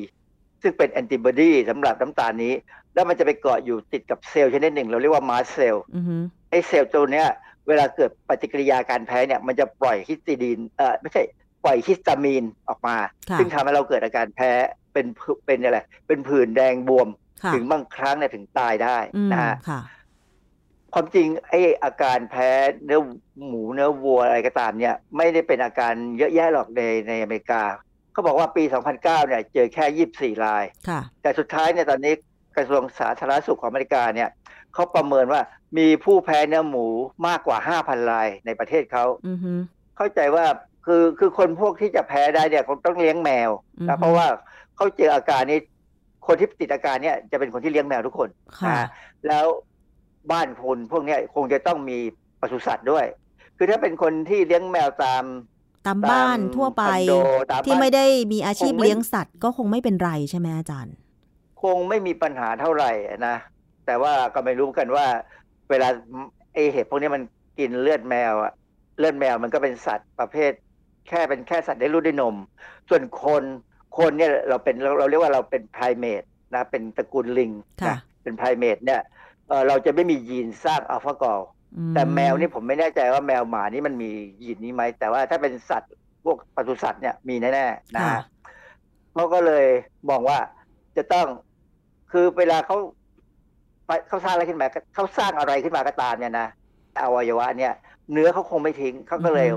[0.61, 2.53] ซึ่งเป็นแอนติบอดีสำหรับน้ำตาลนี้
[2.93, 7.27] แล้วมันจะไปเกาะอยู่ติดกับเซลล์ชนิดหนึ่ง เราเรียกว่า mast cell ไอ้เซลล์ตัวเนี้ย
[7.67, 11.23] เวลาเกิดปฏิกิริยาการแพ้เนี่ย มันจะปล่อย histidine เออไม่ใช่
[11.63, 12.97] ปล่อย histamine ออกมา
[13.39, 14.51] ซึ่งทำให้เราเกิดอาการแพ้
[14.93, 15.05] เป็น
[15.45, 17.07] เป็นอะไรเป็นผื่นแดงบวม
[17.53, 18.97] ถึงบางครั้งเนี่ยถึงตายได้
[19.31, 19.55] นะฮะ
[20.93, 22.49] ความจริงไอ้อาการแพ้
[22.85, 23.01] เนื้อ
[23.47, 27.63] หมูเนื้อวัวอะไรก็ตามเนี่ย ไม่ได้เป็นอาการเยอะแยะหรอกในในอเมริกา
[28.15, 30.63] เขาบอกว่าปี 2009 เนี่ยเจอแค่ 24 ราย
[31.21, 32.13] แต่สุดท้ายเนี่ยตอนนี้
[32.57, 34.29] กระทรวงสาธารณสุขของอเมริกาเนี่ย
[34.73, 35.41] เขาประเมินว่า
[35.77, 36.85] มีผู้แพ้เนื้อหมู
[37.27, 39.05] มากกว่า 5,000 รายในประเทศเขา
[39.97, 40.45] เข้าใจว่า
[40.85, 43.49] คือคือคนพวกที่จะแพ้ได้เนี่ยเขาต้องเลี้ยงแมว
[43.87, 44.27] นะเพราะว่า
[44.75, 45.59] เขาเจออาการนี้
[46.27, 48.29] คนที่ติดอาการเนี่ยจะเป็นคนที่เลี้ยงแมวทุกคน
[48.65, 48.87] นะ
[49.27, 49.45] แล้ว
[50.31, 51.97] บ้านคนพวกนี้คงจะต้องมี
[52.41, 53.05] ปศุสัตว์ด้วย
[53.57, 55.23] คือถ้าเป็นคนที่เลี้ยงแมวตาม
[55.87, 56.83] ตามบ้านทั่วไป
[57.65, 60.95] ที่ไม่ได้มีอาชีพเลี้ยงสัตว์ ก็คงไม่เป็นไรใช่ไหมอาจารย์
[61.63, 62.91] คงไม่มีปัญหาเท่าไหร่
[63.27, 63.35] นะ
[63.85, 65.05] แต่ว่าก็ไม่รู้กันว่า
[65.69, 65.87] เวลา
[66.53, 67.23] ไอเห็บพวกนี้มัน
[67.59, 68.53] กินเลือดแมวอะ
[68.99, 70.51] เลือดแมวมันก็เป็นสัตว์ประเภท
[71.07, 72.35] แค่เป็นแค่สัตว์ได้รู้ได้นม
[72.89, 73.43] ส่วนคน
[73.97, 76.23] คนเนี่ยเราเป็นเราเรียกว่าเราเป็นไพรเมต
[76.53, 77.51] นะเป็นตระกูลลิง
[77.89, 79.01] นะเป็นไพรเมตเนี่ย
[79.67, 81.39] เราจะไม่มียีนสร้างอัลฟากอล
[81.93, 84.11] แต่แมวนี่ผมไม่แน่ใจว่าแมวหมานี่มันมี
[84.43, 88.21] ยีนนี้ไหมแต่ว่าถ้าเป็นสัตว์พวกปศุสัตว์เนี่ยมีแน่ๆนะฮะ
[89.13, 89.65] เขาก็เลย
[90.09, 90.39] มองว่า
[90.97, 91.27] จะต้อง
[92.11, 92.77] คือเวลาเขา
[94.07, 96.47] เขาสร้างอะไรขึ้นมาเขาสร้างอะไรขึ้นมาก็ตามเนี่ยนะ
[97.01, 97.73] อวัยวะเนี่ย
[98.11, 99.47] เนื้อเขาคงไม่ทิ้งเขาก็เลย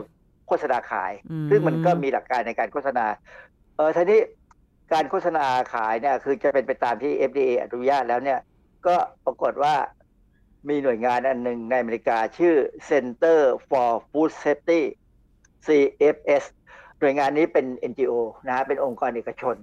[0.46, 1.12] โฆษณาขาย
[1.50, 3.06] ซึ่งมันก็มีหลักการในการโฆษณา
[3.76, 4.20] เออทีนี้
[4.92, 8.38] การโฆษณาขายเนี่ย คือจะเป็นไปตามที่ FDA อนุญาตแล้วเนี่ย
[8.86, 9.74] ก็ปรากฏว่า
[10.68, 12.54] มีหน่วยงานอันหนึ่งในอเมริกาชื่อ
[12.90, 14.80] Center for Food Safety
[15.66, 16.44] CFS
[17.00, 18.12] หน่วยงานนี้เป็น NGO
[18.46, 19.56] นะฮะเป็นองค์กรเอกชน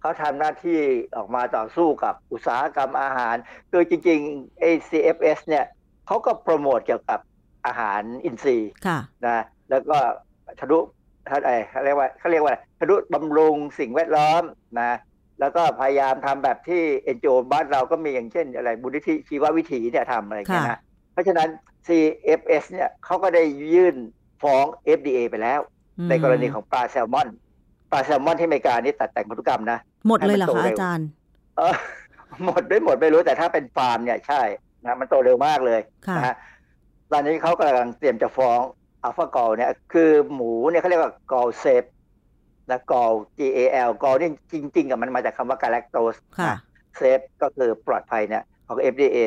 [0.00, 0.78] เขาทำหน้าที่
[1.16, 3.36] ออกมาต่อสู้กับอุตสาหกรรมอาหาร
[3.70, 5.64] คือจริงๆ ACFS เนี่ย
[6.06, 7.20] เขาก็โปรโมทเกี่ยวกับ
[7.66, 8.70] อาหารอินทรีย์
[9.26, 9.98] นะแล้วก็
[10.60, 10.78] ทะลุ
[11.26, 14.42] อะไรเขาเรียกว่าเขาเรียกว่าทะลุบำรุงสิ่งแวดล้อม
[14.80, 14.98] นะ
[15.40, 20.80] แล้วก็พยายามทำแบบที่เอ็นโจบ้านเราก็มีอย่างเช่นอะไรบุริธิชีววิถีเนี่ยทำอะไรอย่างเงี้ยนะ
[21.12, 21.48] เพราะฉะนั้น
[21.86, 23.42] CFS เนี่ยเขาก็ได้
[23.74, 23.96] ยื่น
[24.42, 24.64] ฟ้อง
[24.98, 25.60] FDA ไปแล้ว
[26.08, 27.28] ในกรณีของปลาแซลมอน
[27.90, 29.78] ปลาแซลมอนที่อเมริกานี่ตัดแต่งพันธุกรรมนะ
[30.08, 31.08] หมดเลยเหรอคะอาจารย์
[31.56, 31.76] เออ
[32.44, 34.42] หมดไม่หมดไม่รู้แต่ถ้าเป็นฟาร์มเนี่ยใช่
[34.84, 35.80] นะมันโตเร็วมากเลย
[36.16, 36.34] นะฮะ
[37.12, 38.60] ตอนนี้เขากำลังเตรียมจะฟ้อง
[39.02, 41.84] alpha-gal เนี่ยคือหมูเนี่ยเขาเรียกว่า GalSafe
[42.70, 46.16] นะกอล G A L กอลนี่จริง ๆ กับมันมาจากคำว่า galactose
[46.96, 49.18] safe ก็คือปลอดภัยเนี่ยของ FDA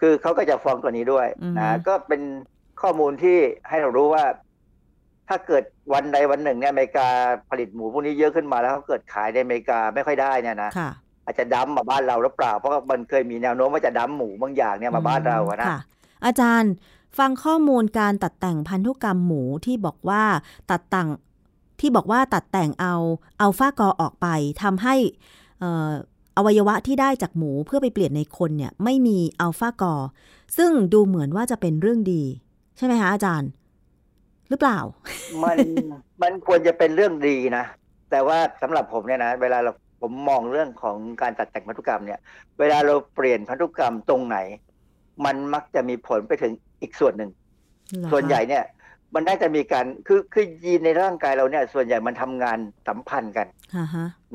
[0.00, 1.26] คือเขาก็จะฟ้องตัวนี้ด้วย
[1.58, 2.22] นะก็เป็น
[2.82, 3.38] ข้อมูลที่
[3.68, 4.24] ให้เรารู้ว่า
[5.28, 7.08] ถ้าเกิดวันใดวันหนึ่งเนี่ยอเมริกา
[7.50, 10.70] ผลิตหมูพวกนี้เยอะขึ้นมาแล้วเขาเกิดขายในอเมริกาไม่ค่อยได้เนี่ยนะ
[11.24, 15.66] อาจจะดั้มมาบ้านเราหรือเปล่า เพราะมันเคยมีแนวโน้มว่าจะดั้มหมูบางอย่างเนี่ยมาบ้านเราอะนะ
[16.24, 16.72] อาจารย์
[17.18, 20.22] ฟังข้อมูลการตัดแต่งพันธุกรรมหมูที่บอกว่า
[20.70, 21.08] ตัดแต่ง
[21.80, 22.94] ที่บอกว่าตัดแต่งเอา
[23.40, 24.26] อัลฟากอออกไป
[24.62, 24.94] ทำให้
[26.36, 29.94] อวัยวะที่ได้จากหมูเพื่อไปเปลี่ยนในคนเนี่ยไม่มีอัลฟากอ
[30.56, 32.22] ซึ่งดูเหมือนว่าจะเป็นเรื่องดี
[32.76, 33.50] ใช่ไหมคะอาจารย์
[34.48, 34.78] หรือเปล่า
[35.44, 35.56] มัน
[36.22, 37.64] มันควรจะเป็นเรื่องดีนะ
[38.10, 42.20] แต่ว่าสำหรับผมเนี่ยนะเวลาเราผมมองเรื่องของการตัดแต่งพันธุกรรมเนี่ย
[42.58, 44.38] เวลาเราเปลี่ยนพันธุกรรมตรงไหน
[45.24, 46.52] มันมักจะมีผลไปถึง
[46.82, 47.30] อีกส่วนหนึ่ง
[48.12, 48.64] ส่วนใหญ่เนี่ย
[49.14, 52.58] มันน่าจะมีการคือคือยีนในร่างกายเราเนี่ย ส่วนใหญ่มันทำงาน
[52.88, 53.46] สัมพันธ์กัน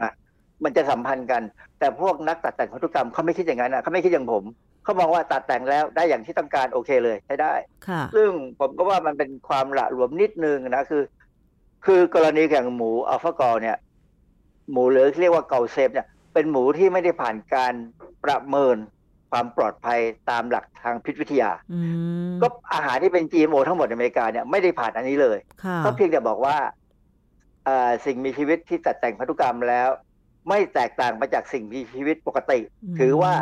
[0.01, 0.11] นะ
[0.63, 1.41] มันจะสัมพันธ์กัน
[1.79, 4.43] แต่พวกนักตัดแต่งพันธุกรรมเขาไม่คิดอย่างนั้นนะเขาไม่คิดอย่างผม
[4.83, 7.53] เขามองว่าตัดแต่งแล้วได้อย่างที่ต้องการโอเคเลยใช้ได้
[8.15, 11.03] ซึ่งผมก็ว่ามันเป็นความละหลวมนิดนึงนะคือ
[11.85, 13.77] คือกรณีอย่างหมูอัลฟากอเนี่ย
[14.71, 17.73] หมูหรือเรียกว่าเกาเซฟเนี่ยเป็นหมูที่ไม่ได้ผ่านการ
[18.25, 18.77] ประเมิน
[19.31, 19.99] ความปลอดภัย
[20.29, 21.51] ตามหลักทางพิษวิทยา
[22.41, 25.37] ก็อาหารที่เป็น GMO ทั้งหมดในอเมริกาเนี่ยไม่ได้ผ่านอันนี้เลย
[25.79, 26.57] เขาเพียงแต่บอกว่า
[28.05, 29.89] สิ่งมีชีวิตที่ตัดแต่งพันธุกรรมแล้ว
[30.49, 32.59] ไม่แตกต่างไปจากสิ่งมีชีวิตปกติ
[32.99, 33.33] ถือว่า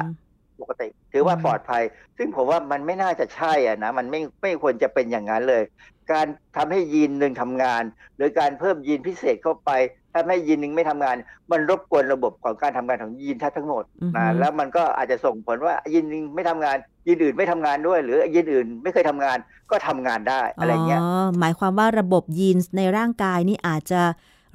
[0.62, 1.84] ปกติ ถือว่าปลอดภัย
[2.18, 5.64] ซึ่งผมว่ามันไม่น่าจะใช่อะนะมันไม่ไม่ควรจะเป็นอย่างนั้นเลย
[6.12, 6.26] การ
[6.56, 7.84] ทำให้ยีนหนึ่งทำงาน
[8.16, 9.72] หรือการเพิ่มยีนพิเศษเข้าไป
[10.14, 11.16] ถ้าไม่ยีนหนึ่งไม่ทำงาน
[11.52, 13.84] มันรบกวนระบบของการทำงานของยีนทั้งหมด
[14.16, 19.38] นะแล้วมันก็อาจจะส่งผลว่ายีนหนึ่งไม่ทำงานยีนอื่นไม่ทำงานด้วย หรือยีนอื่นไม่เคยทำงาน
[19.72, 21.02] ก็ทำงานได้อะไรเงี้ย
[21.40, 24.02] หมายความว่าระบบยีนในร่างกายนี่อาจจะ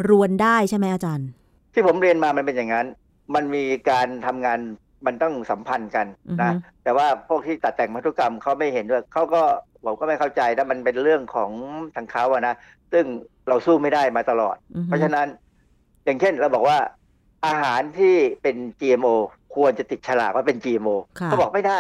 [0.09, 1.29] รวนได้ใช่ไหมอาจารย์
[1.73, 2.87] ที่ผมเรียนมามันเป็นอย่างนั้น
[3.35, 4.59] มันมีการทำงาน
[5.07, 6.07] มันต้องสัมพันธ์กัน
[6.43, 6.53] นะ
[6.85, 9.43] แต่ว่าพวกที่ตัดแต่งพันธุกรรมเขาไม่เห็นด้วยเขาก็
[9.85, 11.51] ผมก็ไม่เข้าใจนะมันเป็นเรื่องของ
[11.97, 12.55] ทางเขาอะนะ
[12.93, 13.05] ซึ่ง
[13.49, 14.57] เราสู้ไม่ได้มาตลอด
[14.87, 15.27] เพราะฉะนั้น
[16.09, 16.79] อย่างเช่นเราบอกว่า
[17.47, 19.15] อาหารที่เป็น GMO
[19.55, 20.97] ควรจะติดฉลากว่าเป็น GMO
[21.27, 21.79] เขาบอกไม่ได้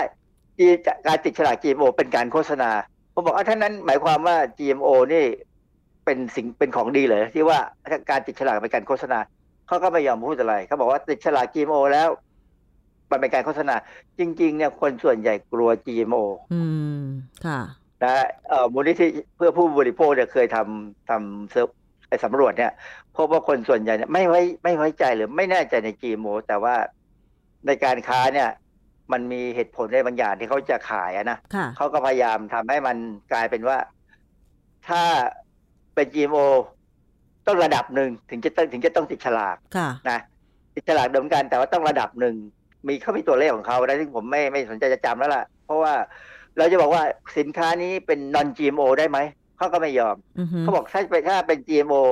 [1.06, 2.70] การติดฉลาก GMO เป็นการโฆษณา
[3.14, 5.24] ผมบอกว่าท่านั้นหมายความว่า GMO นี่
[6.04, 7.58] เป็นสิ่งเป็นของดีเลยที่ว่า
[8.10, 9.18] การติดฉลากเป็นการโฆษณา
[9.66, 12.08] เขาก็ไม่ยอมพูดอะไรเขาบอกว่าติดฉลาก GMO แล้ว
[13.10, 13.74] มันเป็นการโฆษณา
[14.18, 16.22] จริง ๆ เนี่ยคนส่วนใหญ่กลัว GMO
[16.52, 16.62] อื
[17.00, 17.02] ม
[17.46, 17.60] ค่ะ
[18.04, 19.06] นะเอ่อมูลนิธิ
[19.36, 21.68] เพื่อผู้บริโภคเนี่ยเคยทำทำเซิร์ฟ
[22.08, 22.72] ไอสำรวจเนี่ย
[23.16, 26.74] พบว่าคนส่วนใหญ่เนี่ยไม่ไว้ไม่ไว้ใจหรือไม่แน่ใจใน GMO แต่ว่า
[27.66, 28.48] ในการค้าเนี่ย
[29.12, 31.38] มันมีเหตุผลในบางอย่างที่เขาจะขายนะ
[31.76, 32.96] เขาก็พยายามทำให้มัน
[33.32, 33.78] กลายเป็นว่า
[34.88, 35.02] ถ้า
[35.94, 36.46] เป็น GMO
[37.46, 39.56] ต้องระดับหนึ่งถึงจะถึงจะต้องติดฉลาก
[40.10, 40.18] นะ
[40.74, 42.34] ติดฉลากเดิมกัน แต่ว่าต้องระดับหนึ่ง
[42.86, 45.94] มีเขามีตัวเลขของเขาได้ซึ่งผมไม่ไม่สนใจจะจำแล้วล่ะ เพราะว่า
[46.58, 47.02] เราจะบอกว่า
[47.38, 49.18] สินค้านี้เป็น non GMO ได้ไหม
[49.58, 50.16] เขาก็ไม่ยอม
[50.60, 52.02] เขาบอกถ้าเป็นถ้าเป็น GMO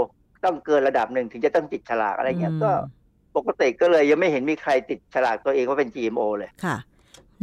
[0.44, 2.70] ต้องเกินระดับหนึ่งถึงจะต้องติดฉลากอะไรเงี้ยก็
[3.36, 6.76] ปกติก็เลยยังไม่เห็นมีใครติดฉลากตัวเองว่าเป็น GMO เลยค่ะ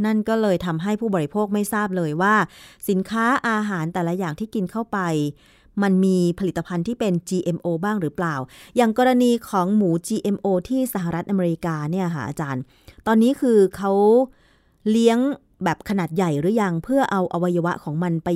[0.04, 2.34] นั่นก็เลยทำให้ผู้บริโภคไม่ทราบเลยว่า
[2.88, 4.98] สินค้าอาหารแต่ละอย่างที่กินเข้าไป
[5.82, 8.34] มันมีผลิตภัณฑ์ที่เป็น GMO บ้างหรือเปล่า
[8.76, 12.62] อย่างกรณีของหมู GMO ที่สหรัฐอเมริกาเนี่ยค่ะอาจารย์
[13.06, 13.92] ตอนนี้คือเขา
[14.90, 15.18] เลี้ยง
[15.64, 18.28] แบบขนาดใหญ่หรือยังเพื่อเอาอวัยวะของมันไป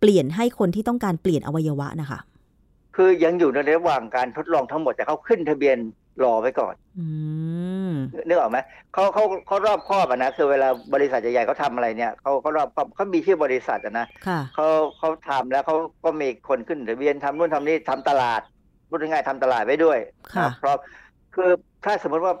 [0.00, 2.20] เปลี่ยนให้คนที่ต้องการเปลี่ยนอวัยวะนะคะ
[2.96, 5.76] คือยังอยู่ในระหว่างการทดลองทั้งหมดแต่เขาขึ้นทะเบียน
[6.24, 6.74] รอไว้ก่อน
[8.28, 8.58] นึกออกไหม
[8.92, 14.06] เขาเขาเขารอบครอบนะคือเวลาบริษัทใหญ่ๆเขาทาอะไรเนี่ยเขาเขารอบครอบเขามีชื่อบริษัทนะ
[14.54, 14.66] เขา
[14.98, 18.40] เขาทำแล้วเขาก็มีคนขึ้นทะเบียนทำนู่นทำนี่ทำตลาด
[18.88, 19.98] พูดง่ายๆทำตลาดไว้ด้วย
[20.60, 20.76] เพราะ
[21.34, 21.50] คือ
[21.84, 22.34] ถ้าสมมติว่า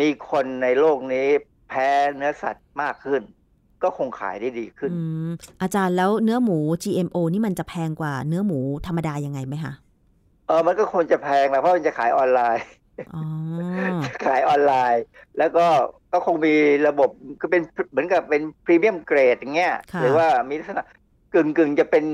[0.00, 1.26] มีคนในโลกนี้
[1.68, 3.22] แพ้เนื้อสัตว์มากขึ้น
[3.82, 4.90] ก็คงขายได้ดีขึ้น
[5.62, 9.74] อาจารย์แล้วเนื้อหมู GMO นี่มันจะแพงกว่าเนื้อหมูธรรมดายังไงไหมคะ
[10.46, 12.64] เออมันก็ควรจะแพงแหละเพราะมันจะขายออนไลน์
[14.26, 15.04] ขายออนไลน์
[15.38, 15.66] แล้วก็
[16.12, 16.54] ก็คงมี
[16.88, 17.10] ระบบ
[17.40, 20.84] ก็เป็นเหมือนกับเป็นพรีเมียมเกรดอย่างเงี้ยหรือว่ามีลักษณะ
[21.34, 22.04] กึ่งกึ่งจะเป็น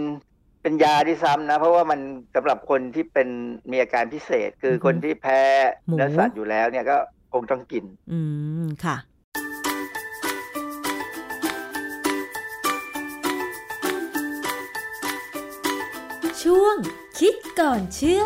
[0.62, 2.00] เป็นยาที่ซ้ำนะ เพราะว่ามัน
[2.34, 3.28] สำหรับคนที่เป็น
[3.70, 5.40] มีอาการพิเศษ คือคนที่แพ้
[5.86, 6.96] เนื้อสัตว์อยู่แล้วเนี่ยก็
[7.32, 8.20] คงต้องกิน อื
[8.64, 8.96] มค่ะ
[16.52, 16.76] ช่วง
[17.18, 18.24] คิดก่อนเชื่อ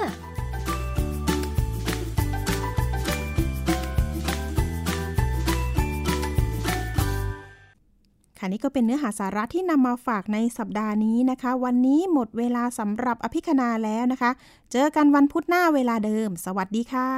[8.38, 14.30] ค่ะนี่ก็เป็นเนื้อหาสาระที่นำมาฝากในสัปดาห์นี้นะคะ วันนี้หมดเวลาสำหรับอภิคณาแล้วนะคะ
[14.72, 17.10] เจอกันวันพุธหน้าเวลาเดิม สวัสดีค่ะ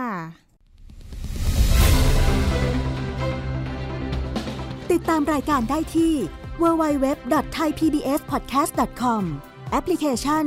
[4.90, 6.14] ติดตามรายการได้ที่
[6.62, 9.22] www.thaipbspodcast.com
[9.70, 10.46] แอปพลิเคชัน